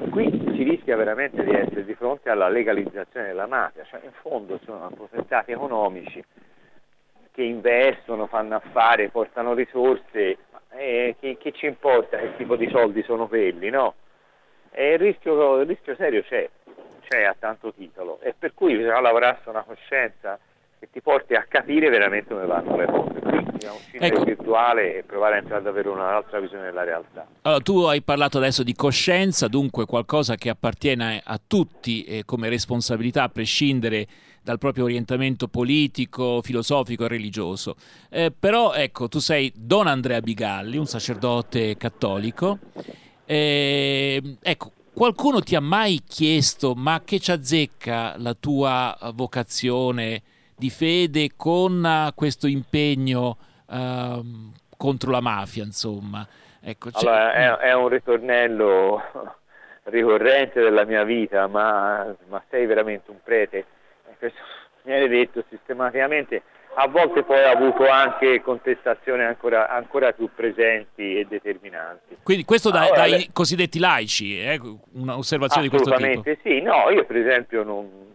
Qui 0.09 0.29
si 0.55 0.63
rischia 0.63 0.95
veramente 0.97 1.43
di 1.43 1.51
essere 1.51 1.85
di 1.85 1.93
fronte 1.95 2.29
alla 2.29 2.49
legalizzazione 2.49 3.27
della 3.27 3.47
mafia, 3.47 3.85
cioè 3.85 4.01
in 4.03 4.11
fondo 4.21 4.59
sono 4.65 4.89
potentati 4.95 5.51
economici 5.51 6.23
che 7.31 7.43
investono, 7.43 8.27
fanno 8.27 8.55
affari, 8.55 9.07
portano 9.09 9.53
risorse, 9.53 10.37
eh, 10.71 11.15
che, 11.19 11.37
che, 11.37 11.51
ci 11.53 11.67
importa 11.67 12.17
che 12.17 12.35
tipo 12.35 12.57
di 12.57 12.69
soldi 12.69 13.01
sono 13.03 13.27
quelli, 13.27 13.69
no? 13.69 13.95
E 14.71 14.93
il 14.93 14.99
rischio, 14.99 15.61
il 15.61 15.67
rischio 15.67 15.95
serio 15.95 16.21
c'è, 16.23 16.49
c'è 17.07 17.23
a 17.23 17.35
tanto 17.39 17.73
titolo 17.73 18.19
e 18.21 18.35
per 18.37 18.53
cui 18.53 18.75
bisogna 18.75 18.99
lavorare 18.99 19.39
su 19.41 19.49
una 19.49 19.63
coscienza 19.63 20.37
che 20.79 20.89
ti 20.91 21.01
porti 21.01 21.33
a 21.33 21.45
capire 21.47 21.89
veramente 21.89 22.33
come 22.33 22.45
vanno 22.45 22.75
le 22.75 22.85
cose. 22.85 23.18
Quindi 23.59 23.65
bisogna 23.65 23.73
uscire 23.73 24.07
ecco. 24.07 24.23
virtuale 24.23 24.97
e 24.97 25.03
provare 25.03 25.35
a 25.35 25.37
entrare 25.39 25.61
ad 25.61 25.67
avere 25.67 25.89
un'altra 25.89 26.39
visione 26.39 26.65
della 26.65 26.83
realtà. 26.83 27.27
Allora, 27.41 27.61
tu 27.61 27.79
hai 27.83 28.01
parlato 28.01 28.37
adesso 28.37 28.63
di 28.63 28.73
coscienza, 28.73 29.47
dunque 29.47 29.85
qualcosa 29.85 30.35
che 30.35 30.49
appartiene 30.49 31.21
a 31.23 31.39
tutti 31.45 32.03
eh, 32.03 32.23
come 32.25 32.49
responsabilità, 32.49 33.23
a 33.23 33.29
prescindere 33.29 34.07
dal 34.41 34.57
proprio 34.57 34.85
orientamento 34.85 35.47
politico, 35.47 36.41
filosofico 36.41 37.05
e 37.05 37.07
religioso. 37.09 37.75
Eh, 38.09 38.31
però 38.31 38.73
ecco, 38.73 39.07
tu 39.07 39.19
sei 39.19 39.51
Don 39.55 39.87
Andrea 39.87 40.21
Bigalli, 40.21 40.77
un 40.77 40.87
sacerdote 40.87 41.75
cattolico. 41.77 42.57
Eh, 43.25 44.37
ecco, 44.41 44.71
qualcuno 44.93 45.41
ti 45.41 45.55
ha 45.55 45.61
mai 45.61 46.01
chiesto 46.07 46.73
ma 46.73 47.01
che 47.03 47.19
ci 47.19 47.31
azzecca 47.31 48.15
la 48.17 48.33
tua 48.33 48.97
vocazione? 49.13 50.21
di 50.59 50.69
fede 50.69 51.31
con 51.37 52.11
questo 52.13 52.45
impegno 52.45 53.37
uh, 53.69 54.51
contro 54.75 55.11
la 55.11 55.21
mafia, 55.21 55.63
insomma. 55.63 56.27
Ecco, 56.61 56.89
allora, 56.93 57.33
è, 57.33 57.67
è, 57.67 57.73
un 57.73 57.87
ritornello 57.87 59.01
ricorrente 59.83 60.61
della 60.61 60.85
mia 60.85 61.03
vita, 61.03 61.47
ma, 61.47 62.13
ma 62.27 62.43
sei 62.49 62.65
veramente 62.65 63.11
un 63.11 63.17
prete? 63.23 63.65
Questo 64.17 64.39
mi 64.83 64.93
hai 64.93 65.07
detto 65.07 65.43
sistematicamente, 65.49 66.43
a 66.75 66.87
volte 66.87 67.23
poi 67.23 67.43
ha 67.43 67.51
avuto 67.51 67.87
anche 67.87 68.41
contestazioni 68.41 69.23
ancora, 69.23 69.69
ancora 69.69 70.11
più 70.11 70.29
presenti 70.33 71.17
e 71.17 71.25
determinanti. 71.25 72.17
Quindi 72.23 72.45
questo 72.45 72.69
dai, 72.69 72.87
allora, 72.87 73.07
dai 73.07 73.29
cosiddetti 73.33 73.79
laici, 73.79 74.39
eh? 74.39 74.59
un'osservazione 74.93 75.63
di 75.63 75.69
questo 75.69 75.89
tipo? 75.89 76.03
Assolutamente 76.03 76.39
sì, 76.43 76.61
no, 76.61 76.89
io 76.89 77.05
per 77.05 77.17
esempio 77.17 77.63
non, 77.63 78.08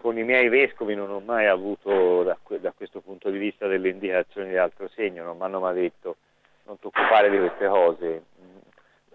con 0.00 0.18
i 0.18 0.24
miei 0.24 0.48
vescovi 0.48 0.94
non 0.94 1.10
ho 1.10 1.20
mai 1.20 1.46
avuto 1.46 2.22
da, 2.22 2.36
da, 2.58 2.72
questo 2.72 3.00
punto 3.00 3.30
di 3.30 3.38
vista 3.38 3.66
delle 3.66 3.90
indicazioni 3.90 4.50
di 4.50 4.56
altro 4.56 4.88
segno, 4.88 5.24
non 5.24 5.36
mi 5.36 5.44
hanno 5.44 5.60
mai 5.60 5.74
detto 5.74 6.16
non 6.64 6.78
ti 6.78 6.86
occupare 6.86 7.30
di 7.30 7.38
queste 7.38 7.66
cose. 7.66 8.22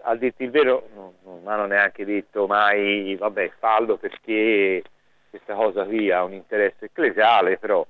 Al 0.02 0.18
dirti 0.18 0.44
il 0.44 0.50
vero 0.50 0.88
non, 0.94 1.14
non 1.24 1.40
mi 1.42 1.48
hanno 1.48 1.66
neanche 1.66 2.04
detto 2.04 2.46
mai 2.46 3.16
vabbè 3.16 3.52
fallo 3.58 3.96
perché 3.96 4.82
questa 5.30 5.54
cosa 5.54 5.84
qui 5.84 6.10
ha 6.10 6.22
un 6.22 6.32
interesse 6.32 6.86
ecclesiale, 6.86 7.58
però 7.58 7.84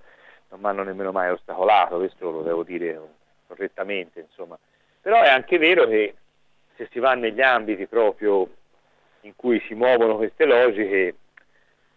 non 0.51 0.61
mi 0.61 0.67
hanno 0.67 0.83
nemmeno 0.83 1.13
mai 1.13 1.31
ostacolato, 1.31 1.99
questo 1.99 2.31
lo 2.31 2.43
devo 2.43 2.63
dire 2.63 2.99
correttamente, 3.47 4.21
insomma. 4.21 4.59
Però 5.01 5.21
è 5.21 5.29
anche 5.29 5.59
vero 5.59 5.87
che 5.87 6.15
se 6.77 6.89
si 6.91 6.99
va 6.99 7.15
negli 7.15 7.41
ambiti 7.41 7.87
proprio 7.87 8.49
in 9.21 9.35
cui 9.37 9.61
si 9.67 9.75
muovono 9.75 10.17
queste 10.17 10.45
logiche, 10.45 11.15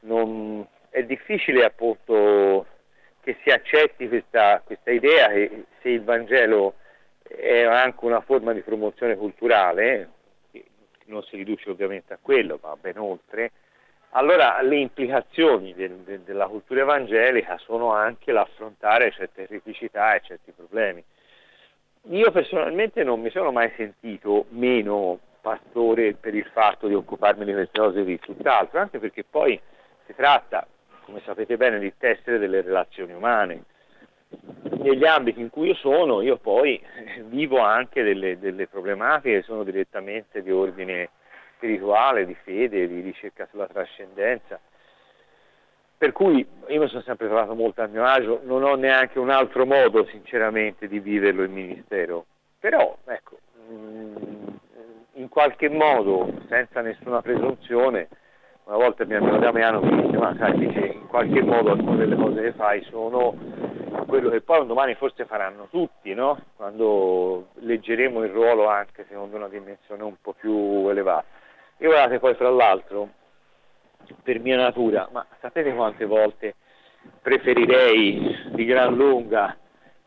non, 0.01 0.65
è 0.89 1.03
difficile 1.03 1.63
appunto 1.63 2.65
che 3.21 3.37
si 3.43 3.49
accetti 3.49 4.07
questa, 4.07 4.61
questa 4.63 4.91
idea 4.91 5.27
che 5.29 5.65
se 5.81 5.89
il 5.89 6.03
Vangelo 6.03 6.75
è 7.21 7.63
anche 7.63 8.05
una 8.05 8.21
forma 8.21 8.53
di 8.53 8.61
promozione 8.61 9.15
culturale, 9.15 10.09
che 10.51 10.65
non 11.05 11.21
si 11.23 11.35
riduce 11.35 11.69
ovviamente 11.69 12.13
a 12.13 12.19
quello, 12.21 12.59
ma 12.61 12.75
ben 12.75 12.97
oltre, 12.97 13.51
allora 14.11 14.59
le 14.61 14.77
implicazioni 14.77 15.73
del, 15.75 15.97
de, 15.97 16.23
della 16.23 16.47
cultura 16.47 16.81
evangelica 16.81 17.57
sono 17.59 17.93
anche 17.93 18.31
l'affrontare 18.31 19.11
certe 19.11 19.45
criticità 19.45 20.15
e 20.15 20.21
certi 20.23 20.51
problemi. 20.51 21.03
Io 22.03 22.31
personalmente 22.31 23.03
non 23.03 23.19
mi 23.19 23.29
sono 23.29 23.51
mai 23.51 23.71
sentito 23.75 24.45
meno 24.49 25.19
pastore 25.41 26.13
per 26.13 26.33
il 26.33 26.49
fatto 26.51 26.87
di 26.87 26.95
occuparmi 26.95 27.45
di 27.45 27.53
queste 27.53 27.79
cose 27.79 28.03
di 28.03 28.17
tutt'altro, 28.19 28.79
anche 28.79 28.97
perché 28.97 29.23
poi 29.23 29.59
si 30.05 30.15
tratta, 30.15 30.65
come 31.09 31.21
sapete 31.25 31.57
bene, 31.57 31.79
di 31.79 31.91
tessere 31.97 32.37
delle 32.37 32.61
relazioni 32.61 33.13
umane. 33.13 33.63
Negli 34.77 35.05
ambiti 35.05 35.41
in 35.41 35.49
cui 35.49 35.69
io 35.69 35.75
sono, 35.75 36.21
io 36.21 36.37
poi 36.37 36.81
vivo 37.25 37.59
anche 37.59 38.03
delle, 38.03 38.37
delle 38.37 38.67
problematiche 38.67 39.39
che 39.39 39.41
sono 39.43 39.63
direttamente 39.63 40.43
di 40.43 40.51
ordine 40.51 41.09
spirituale, 41.55 42.25
di 42.25 42.35
fede, 42.43 42.87
di 42.87 43.01
ricerca 43.01 43.47
sulla 43.49 43.67
trascendenza. 43.67 44.59
Per 45.97 46.11
cui 46.13 46.47
io 46.67 46.79
mi 46.79 46.87
sono 46.87 47.01
sempre 47.01 47.27
trovato 47.27 47.55
molto 47.55 47.81
a 47.81 47.87
mio 47.87 48.05
agio, 48.05 48.39
non 48.43 48.63
ho 48.63 48.75
neanche 48.75 49.19
un 49.19 49.29
altro 49.29 49.65
modo 49.65 50.05
sinceramente 50.05 50.87
di 50.87 50.99
viverlo 50.99 51.43
il 51.43 51.49
Ministero. 51.49 52.25
Però, 52.59 52.97
ecco, 53.05 53.39
mm, 53.69 54.15
in 55.13 55.27
qualche 55.27 55.67
modo, 55.69 56.31
senza 56.47 56.79
nessuna 56.79 57.21
presunzione, 57.21 58.07
una 58.69 58.77
volta 58.77 59.03
mi 59.03 59.15
amico 59.15 59.37
Damiano 59.37 59.81
mi 59.81 60.03
dice, 60.03 60.35
sai, 60.37 60.57
dice, 60.59 60.79
in 60.79 61.07
qualche 61.07 61.41
modo 61.41 61.71
alcune 61.71 61.97
delle 61.97 62.15
cose 62.15 62.39
che 62.39 62.53
fai 62.53 62.83
sono 62.83 63.33
quello 64.05 64.29
che 64.29 64.41
poi 64.41 64.59
un 64.59 64.67
domani 64.67 64.93
forse 64.93 65.25
faranno 65.25 65.67
tutti, 65.71 66.13
no? 66.13 66.39
quando 66.55 67.47
leggeremo 67.55 68.23
il 68.23 68.29
ruolo 68.29 68.67
anche 68.67 69.05
secondo 69.09 69.37
una 69.37 69.47
dimensione 69.47 70.03
un 70.03 70.15
po' 70.21 70.33
più 70.33 70.87
elevata. 70.87 71.25
E 71.77 71.85
guardate 71.87 72.19
poi 72.19 72.35
fra 72.35 72.49
l'altro, 72.51 73.09
per 74.21 74.39
mia 74.39 74.57
natura, 74.57 75.09
ma 75.11 75.25
sapete 75.39 75.73
quante 75.73 76.05
volte 76.05 76.53
preferirei 77.23 78.49
di 78.51 78.65
gran 78.65 78.95
lunga 78.95 79.57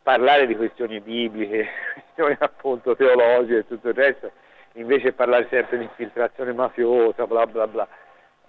parlare 0.03 0.47
di 0.47 0.55
questioni 0.55 1.01
bibliche, 1.01 1.67
questioni 2.15 2.37
appunto 2.39 2.95
teologiche 2.95 3.59
e 3.59 3.67
tutto 3.67 3.89
il 3.89 3.95
resto, 3.95 4.31
invece 4.75 5.13
parlare 5.13 5.49
sempre 5.51 5.79
di 5.79 5.85
infiltrazione 5.85 6.53
mafiosa, 6.53 7.27
bla 7.27 7.45
bla 7.47 7.67
bla. 7.67 7.89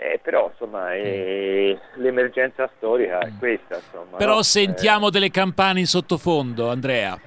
Eh, 0.04 0.20
però 0.22 0.50
insomma 0.52 0.94
eh, 0.94 1.80
l'emergenza 1.94 2.70
storica 2.76 3.20
è 3.20 3.32
questa. 3.40 3.76
Insomma, 3.76 4.18
però 4.18 4.36
no? 4.36 4.42
sentiamo 4.42 5.08
eh. 5.08 5.12
delle 5.12 5.32
campane 5.32 5.80
in 5.80 5.86
sottofondo, 5.86 6.70
Andrea. 6.70 7.18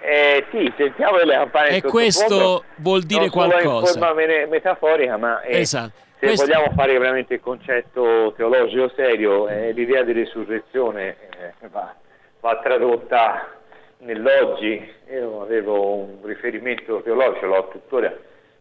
Eh, 0.00 0.46
sì, 0.50 0.72
sentiamo 0.78 1.18
delle 1.18 1.34
campane 1.34 1.68
E 1.76 1.82
questo 1.82 2.64
vuol 2.76 3.02
dire 3.02 3.26
non 3.26 3.30
qualcosa. 3.30 3.92
in 3.92 4.02
forma 4.02 4.46
metaforica, 4.46 5.18
ma 5.18 5.42
eh, 5.42 5.58
esatto. 5.58 5.92
se 6.18 6.26
questo... 6.26 6.46
vogliamo 6.46 6.72
fare 6.74 6.96
veramente 6.96 7.34
il 7.34 7.40
concetto 7.40 8.32
teologico 8.34 8.90
serio, 8.96 9.46
eh, 9.48 9.72
l'idea 9.72 10.02
di 10.04 10.12
risurrezione 10.12 11.16
eh, 11.38 11.68
va, 11.68 11.94
va, 12.40 12.60
tradotta 12.62 13.46
nell'oggi. 13.98 14.90
Io 15.10 15.42
avevo 15.42 15.96
un 15.96 16.18
riferimento 16.22 17.02
teologico, 17.02 17.44
l'ho 17.44 17.68
tuttora, 17.68 18.16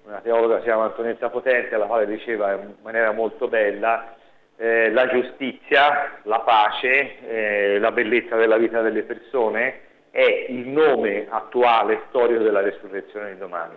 una 0.07 0.21
teologa 0.21 0.57
si 0.59 0.63
chiama 0.63 0.85
Antonietta 0.85 1.29
Potente, 1.29 1.75
la 1.75 1.85
quale 1.85 2.07
diceva 2.07 2.53
in 2.53 2.75
maniera 2.81 3.11
molto 3.11 3.47
bella 3.49 4.15
eh, 4.55 4.89
la 4.89 5.07
giustizia, 5.07 6.19
la 6.23 6.39
pace, 6.39 7.19
eh, 7.27 7.79
la 7.79 7.91
bellezza 7.91 8.37
della 8.37 8.57
vita 8.57 8.81
delle 8.81 9.03
persone 9.03 9.81
è 10.09 10.47
il 10.49 10.67
nome 10.67 11.27
attuale, 11.29 12.03
storico 12.09 12.41
della 12.41 12.61
resurrezione 12.61 13.33
di 13.33 13.37
domani. 13.37 13.75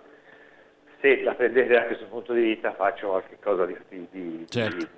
Se 1.00 1.22
la 1.22 1.34
prendete 1.34 1.72
da 1.72 1.84
questo 1.84 2.06
punto 2.06 2.32
di 2.32 2.42
vista 2.42 2.72
faccio 2.74 3.08
qualche 3.08 3.38
cosa 3.42 3.66
di, 3.66 3.76
di, 3.88 4.46
certo. 4.48 4.76
di, 4.76 4.88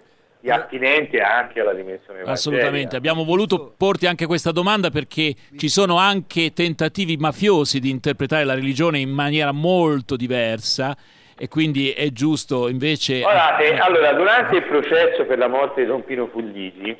di 0.41 0.51
attinente 0.51 1.21
anche 1.21 1.61
alla 1.61 1.73
dimensione 1.73 2.21
evangelica. 2.21 2.33
Assolutamente, 2.33 2.97
abbiamo 2.97 3.25
voluto 3.25 3.73
porti 3.77 4.07
anche 4.07 4.27
questa 4.27 4.53
domanda 4.53 4.91
perché 4.91 5.35
ci 5.57 5.69
sono 5.69 5.97
anche 5.97 6.53
tentativi 6.53 7.17
mafiosi 7.17 7.81
di 7.81 7.89
interpretare 7.89 8.45
la 8.45 8.55
religione 8.55 8.99
in 8.99 9.11
maniera 9.11 9.51
molto 9.51 10.15
diversa 10.15 10.95
e 11.39 11.49
quindi 11.49 11.93
è 11.93 12.09
giusto 12.11 12.69
invece... 12.69 13.21
Guardate, 13.21 13.73
eh, 13.73 13.79
allora, 13.79 14.13
durante 14.13 14.57
il 14.57 14.65
processo 14.65 15.25
per 15.25 15.39
la 15.39 15.49
morte 15.49 15.83
di 15.83 15.87
Don 15.87 16.05
Pino 16.05 16.27
Puglisi, 16.27 16.97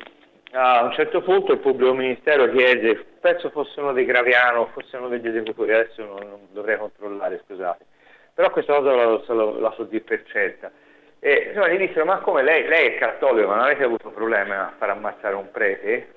a 0.51 0.83
un 0.83 0.91
certo 0.93 1.21
punto 1.21 1.53
il 1.53 1.59
pubblico 1.59 1.93
ministero 1.93 2.49
chiede, 2.51 3.03
penso 3.19 3.49
fosse 3.49 3.79
uno 3.79 3.93
dei 3.93 4.05
Graviano, 4.05 4.69
fosse 4.73 4.97
uno 4.97 5.07
degli 5.07 5.27
esecutori, 5.27 5.73
adesso 5.73 6.03
non, 6.03 6.19
non 6.27 6.39
dovrei 6.51 6.77
controllare, 6.77 7.41
scusate, 7.45 7.85
però 8.33 8.51
questa 8.51 8.75
cosa 8.75 8.93
la, 8.93 9.21
la, 9.25 9.59
la 9.59 9.73
so 9.75 9.83
dire 9.83 10.03
per 10.03 10.23
certa. 10.27 10.71
E 11.19 11.45
insomma, 11.47 11.69
gli 11.69 11.77
dissero, 11.77 12.03
ma 12.03 12.17
come 12.17 12.43
lei, 12.43 12.67
lei 12.67 12.87
è 12.87 12.97
cattolico, 12.97 13.47
ma 13.47 13.55
non 13.55 13.63
avete 13.63 13.83
avuto 13.83 14.09
problemi 14.09 14.51
a 14.51 14.73
far 14.77 14.89
ammazzare 14.89 15.35
un 15.35 15.49
prete? 15.51 16.07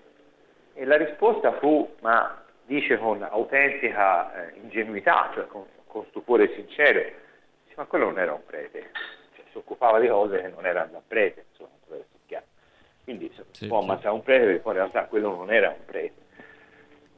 E 0.74 0.84
la 0.84 0.96
risposta 0.96 1.52
fu, 1.60 1.94
ma 2.00 2.42
dice 2.64 2.98
con 2.98 3.22
autentica 3.22 4.48
eh, 4.48 4.54
ingenuità, 4.60 5.30
cioè 5.32 5.46
con, 5.46 5.64
con, 5.86 6.04
stupore 6.08 6.52
sincero, 6.54 7.00
ma 7.76 7.84
quello 7.84 8.06
non 8.06 8.18
era 8.18 8.32
un 8.32 8.44
prete, 8.44 8.90
cioè, 9.36 9.44
si 9.50 9.56
occupava 9.56 10.00
di 10.00 10.08
cose 10.08 10.40
che 10.40 10.48
non 10.48 10.66
erano 10.66 10.92
da 10.92 11.02
prete, 11.06 11.44
insomma, 11.50 11.70
quindi 13.06 13.32
si 13.52 13.68
può 13.68 13.78
ammazzare 13.78 14.14
un 14.14 14.22
prete 14.24 14.46
perché 14.46 14.58
poi 14.58 14.72
in 14.72 14.78
realtà 14.80 15.04
quello 15.04 15.30
non 15.36 15.52
era 15.52 15.68
un 15.68 15.84
prete. 15.84 16.24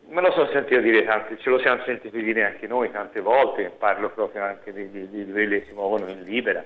Me 0.09 0.21
lo 0.21 0.31
sono 0.33 0.51
sentito 0.51 0.81
dire 0.81 1.03
tante, 1.05 1.39
ce 1.39 1.49
lo 1.49 1.59
siamo 1.61 1.83
sentiti 1.85 2.23
dire 2.23 2.45
anche 2.45 2.67
noi 2.67 2.91
tante 2.91 3.21
volte, 3.21 3.71
parlo 3.71 4.11
proprio 4.11 4.43
anche 4.43 4.71
di, 4.75 4.91
di, 4.91 5.09
di 5.09 5.33
quelli 5.33 5.61
che 5.61 5.67
si 5.67 5.73
muovono 5.73 6.07
in 6.09 6.25
libera. 6.25 6.63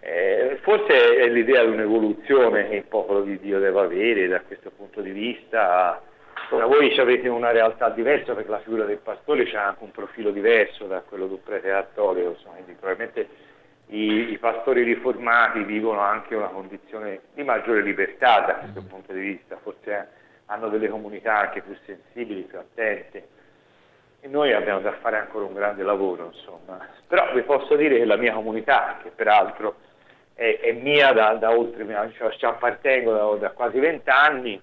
Eh, 0.00 0.58
forse 0.62 1.14
è 1.18 1.28
l'idea 1.28 1.64
di 1.64 1.70
un'evoluzione 1.70 2.68
che 2.68 2.74
il 2.74 2.84
popolo 2.84 3.22
di 3.22 3.38
Dio 3.38 3.60
deve 3.60 3.78
avere 3.78 4.26
da 4.26 4.40
questo 4.40 4.72
punto 4.72 5.00
di 5.00 5.12
vista. 5.12 6.02
Ora 6.50 6.66
voi 6.66 6.98
avete 6.98 7.28
una 7.28 7.50
realtà 7.50 7.88
diversa 7.88 8.34
perché 8.34 8.50
la 8.50 8.60
figura 8.60 8.84
del 8.84 8.98
pastore 8.98 9.50
ha 9.54 9.68
anche 9.68 9.84
un 9.84 9.90
profilo 9.90 10.30
diverso 10.30 10.86
da 10.86 11.00
quello 11.00 11.26
del 11.26 11.38
prete 11.38 11.70
insomma, 11.70 12.54
quindi 12.54 12.72
probabilmente 12.72 13.28
i, 13.86 14.32
i, 14.32 14.38
pastori 14.38 14.82
riformati 14.82 15.64
vivono 15.64 16.00
anche 16.00 16.34
una 16.34 16.48
condizione 16.48 17.20
di 17.34 17.42
maggiore 17.42 17.82
libertà 17.82 18.40
da 18.40 18.54
questo 18.56 18.82
punto 18.82 19.12
di 19.12 19.20
vista, 19.20 19.56
forse 19.62 20.08
hanno 20.46 20.68
delle 20.68 20.88
comunità 20.88 21.38
anche 21.38 21.62
più 21.62 21.76
sensibili, 21.84 22.42
più 22.42 22.58
attente. 22.58 23.28
E 24.20 24.28
noi 24.28 24.52
abbiamo 24.52 24.80
da 24.80 24.92
fare 25.00 25.18
ancora 25.18 25.44
un 25.44 25.54
grande 25.54 25.82
lavoro, 25.82 26.30
insomma. 26.32 26.86
Però 27.06 27.32
vi 27.34 27.42
posso 27.42 27.76
dire 27.76 27.98
che 27.98 28.04
la 28.04 28.16
mia 28.16 28.34
comunità, 28.34 28.98
che 29.02 29.10
peraltro 29.10 29.76
è, 30.34 30.60
è 30.60 30.72
mia 30.72 31.12
da, 31.12 31.34
da 31.34 31.50
oltre, 31.50 31.84
cioè, 32.16 32.36
ci 32.36 32.44
appartengo 32.44 33.12
da, 33.12 33.48
da 33.48 33.50
quasi 33.50 33.78
vent'anni, 33.78 34.60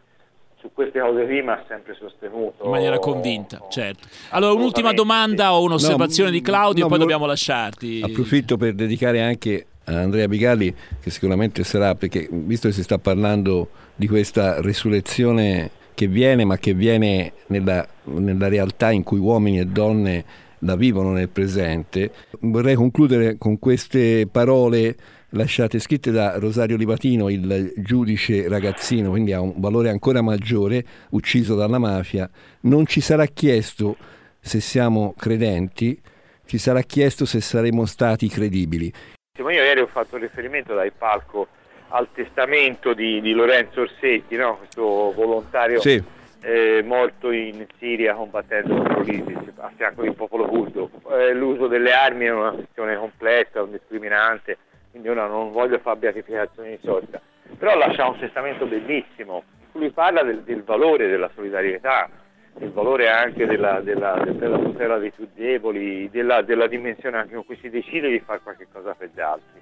su 0.60 0.72
queste 0.74 1.00
cose 1.00 1.26
qui 1.26 1.42
mi 1.42 1.50
ha 1.50 1.64
sempre 1.68 1.96
sostenuto. 1.98 2.66
In 2.66 2.70
maniera 2.70 3.00
convinta, 3.00 3.60
oh, 3.62 3.70
certo. 3.70 4.08
Allora, 4.30 4.54
un'ultima 4.54 4.94
domanda 4.94 5.54
o 5.54 5.64
un'osservazione 5.64 6.30
no, 6.30 6.36
di 6.36 6.42
Claudio, 6.42 6.84
no, 6.84 6.90
poi 6.90 7.00
dobbiamo 7.00 7.26
lasciarti. 7.26 8.02
Approfitto 8.04 8.58
per 8.58 8.74
dedicare 8.74 9.22
anche 9.22 9.66
a 9.86 10.02
Andrea 10.02 10.28
Bigalli, 10.28 10.74
che 11.02 11.10
sicuramente 11.10 11.64
sarà, 11.64 11.96
perché 11.96 12.28
visto 12.30 12.68
che 12.68 12.74
si 12.74 12.84
sta 12.84 12.98
parlando 12.98 13.70
di 13.96 14.08
questa 14.08 14.62
risurrezione 14.62 15.72
che 15.94 16.08
viene, 16.08 16.46
ma 16.46 16.58
che 16.58 16.74
viene 16.74 17.34
nella, 17.48 17.86
nella 18.04 18.48
realtà 18.48 18.92
in 18.92 19.04
cui 19.04 19.20
uomini 19.20 19.60
e 19.60 19.66
donne 19.66 20.26
la 20.60 20.76
vivono 20.76 21.12
nel 21.12 21.30
presente, 21.30 22.12
vorrei 22.42 22.76
concludere 22.76 23.38
con 23.38 23.60
queste 23.60 24.28
parole 24.30 24.96
lasciate 25.32 25.80
scritte 25.80 26.12
da 26.12 26.38
Rosario 26.40 26.78
Livatino, 26.78 27.30
il 27.30 27.74
giudice 27.78 28.48
ragazzino, 28.48 29.10
quindi 29.10 29.34
ha 29.34 29.42
un 29.42 29.54
valore 29.58 29.90
ancora 29.90 30.22
maggiore, 30.22 30.84
ucciso 31.12 31.56
dalla 31.56 31.78
mafia, 31.78 32.30
non 32.62 32.86
ci 32.86 33.02
sarà 33.02 33.26
chiesto 33.26 33.96
se 34.40 34.60
siamo 34.60 35.14
credenti, 35.18 36.00
ci 36.46 36.58
sarà 36.58 36.82
chiesto 36.82 37.26
se 37.26 37.42
saremo 37.42 37.86
stati 37.86 38.28
credibili. 38.28 38.92
Io 39.38 39.50
ieri 39.50 39.80
ho 39.80 39.88
fatto 39.88 40.18
riferimento 40.18 40.74
dal 40.74 40.92
palco 40.98 41.48
al 41.90 42.08
testamento 42.12 42.94
di, 42.94 43.22
di 43.22 43.32
Lorenzo 43.32 43.82
Orsetti, 43.82 44.36
no? 44.36 44.58
questo 44.58 45.12
volontario 45.14 45.80
sì. 45.80 46.02
eh, 46.42 46.84
morto 46.84 47.32
in 47.32 47.66
Siria 47.78 48.14
combattendo 48.14 48.76
contro 48.76 49.02
l'ISIS 49.02 49.38
a 49.58 49.72
fianco 49.76 50.04
del 50.04 50.14
popolo 50.14 50.46
curdo. 50.46 50.90
Eh, 51.12 51.34
l'uso 51.34 51.68
delle 51.68 51.92
armi 51.92 52.26
è 52.26 52.32
una 52.32 52.52
questione 52.52 52.96
complessa, 52.96 53.64
un 53.64 53.72
discriminante 53.72 54.58
quindi 55.00 55.10
ora 55.10 55.28
non 55.28 55.52
voglio 55.52 55.80
fare 55.80 55.98
beatificazioni 55.98 56.72
di 56.72 56.80
sorta, 56.84 57.22
però 57.58 57.76
lascia 57.78 58.08
un 58.08 58.20
testamento 58.20 58.66
bellissimo, 58.66 59.44
cui 59.72 59.90
parla 59.92 60.24
del, 60.24 60.42
del 60.42 60.64
valore 60.64 61.08
della 61.08 61.30
solidarietà, 61.34 62.10
del 62.54 62.72
valore 62.72 63.10
anche 63.10 63.46
della, 63.46 63.80
della, 63.80 64.22
della 64.26 64.58
tutela 64.58 64.98
dei 64.98 65.12
più 65.12 65.30
deboli, 65.34 66.10
della, 66.10 66.42
della, 66.42 66.68
dimensione 66.68 67.18
anche 67.18 67.36
con 67.36 67.46
cui 67.46 67.58
si 67.62 67.70
decide 67.70 68.10
di 68.10 68.20
fare 68.20 68.42
qualche 68.44 68.68
cosa 68.72 68.94
per 68.94 69.10
gli 69.14 69.22
altri. 69.22 69.62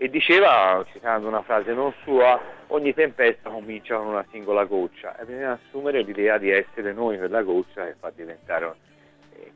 E 0.00 0.08
diceva, 0.10 0.84
citando 0.92 1.26
una 1.26 1.42
frase 1.42 1.72
non 1.72 1.92
sua, 2.02 2.38
ogni 2.68 2.92
tempesta 2.92 3.48
comincia 3.48 3.96
con 3.96 4.08
una 4.08 4.24
singola 4.30 4.64
goccia 4.64 5.18
e 5.18 5.24
bisogna 5.24 5.58
assumere 5.64 6.02
l'idea 6.02 6.36
di 6.36 6.50
essere 6.50 6.92
noi 6.92 7.16
quella 7.16 7.42
goccia 7.42 7.88
e 7.88 7.94
far 7.98 8.12
diventare 8.12 8.66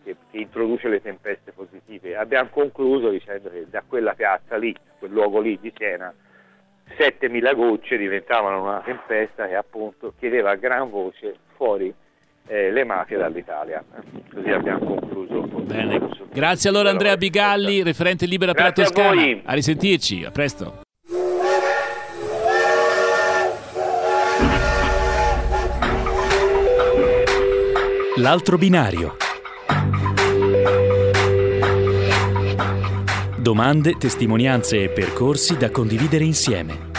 che, 0.05 0.17
che, 0.31 0.39
introduce 0.39 0.89
le 0.89 1.03
tempeste 1.03 1.53
positive. 1.53 2.17
Abbiamo 2.17 2.49
concluso 2.51 3.11
dicendo 3.11 3.51
che 3.51 3.67
da 3.69 3.83
quella 3.87 4.15
piazza 4.15 4.57
lì, 4.57 4.75
quel 4.99 5.11
luogo 5.11 5.41
lì 5.41 5.59
di 5.61 5.73
Siena, 5.77 6.13
7.000 6.97 7.55
gocce 7.55 7.97
diventavano 7.97 8.63
una 8.63 8.83
tempesta 8.85 9.47
che 9.47 9.55
appunto 9.55 10.15
chiedeva 10.19 10.51
a 10.51 10.57
gran 10.57 10.91
voce 10.91 11.37
fuori 11.57 11.93
eh, 12.47 12.71
le 12.71 12.85
mafie 12.85 13.17
dall'Italia. 13.17 13.83
Così 14.33 14.51
abbiamo 14.51 14.85
concluso. 14.85 15.41
Bene. 15.63 16.01
Grazie 16.33 16.69
allora 16.71 16.91
Andrea 16.91 17.17
Bigalli, 17.17 17.83
referente 17.83 18.27
libera 18.27 18.53
per 18.53 18.65
la 18.65 18.73
Toscana. 18.73 19.23
A, 19.23 19.41
a 19.45 19.55
risentirci, 19.55 20.25
a 20.25 20.31
presto. 20.31 20.81
L'altro 28.17 28.59
binario. 28.59 29.17
Domande, 33.43 33.97
testimonianze 33.99 34.85
e 34.85 34.89
percorsi 34.89 35.57
da 35.57 35.69
condividere 35.69 36.23
insieme. 36.23 36.92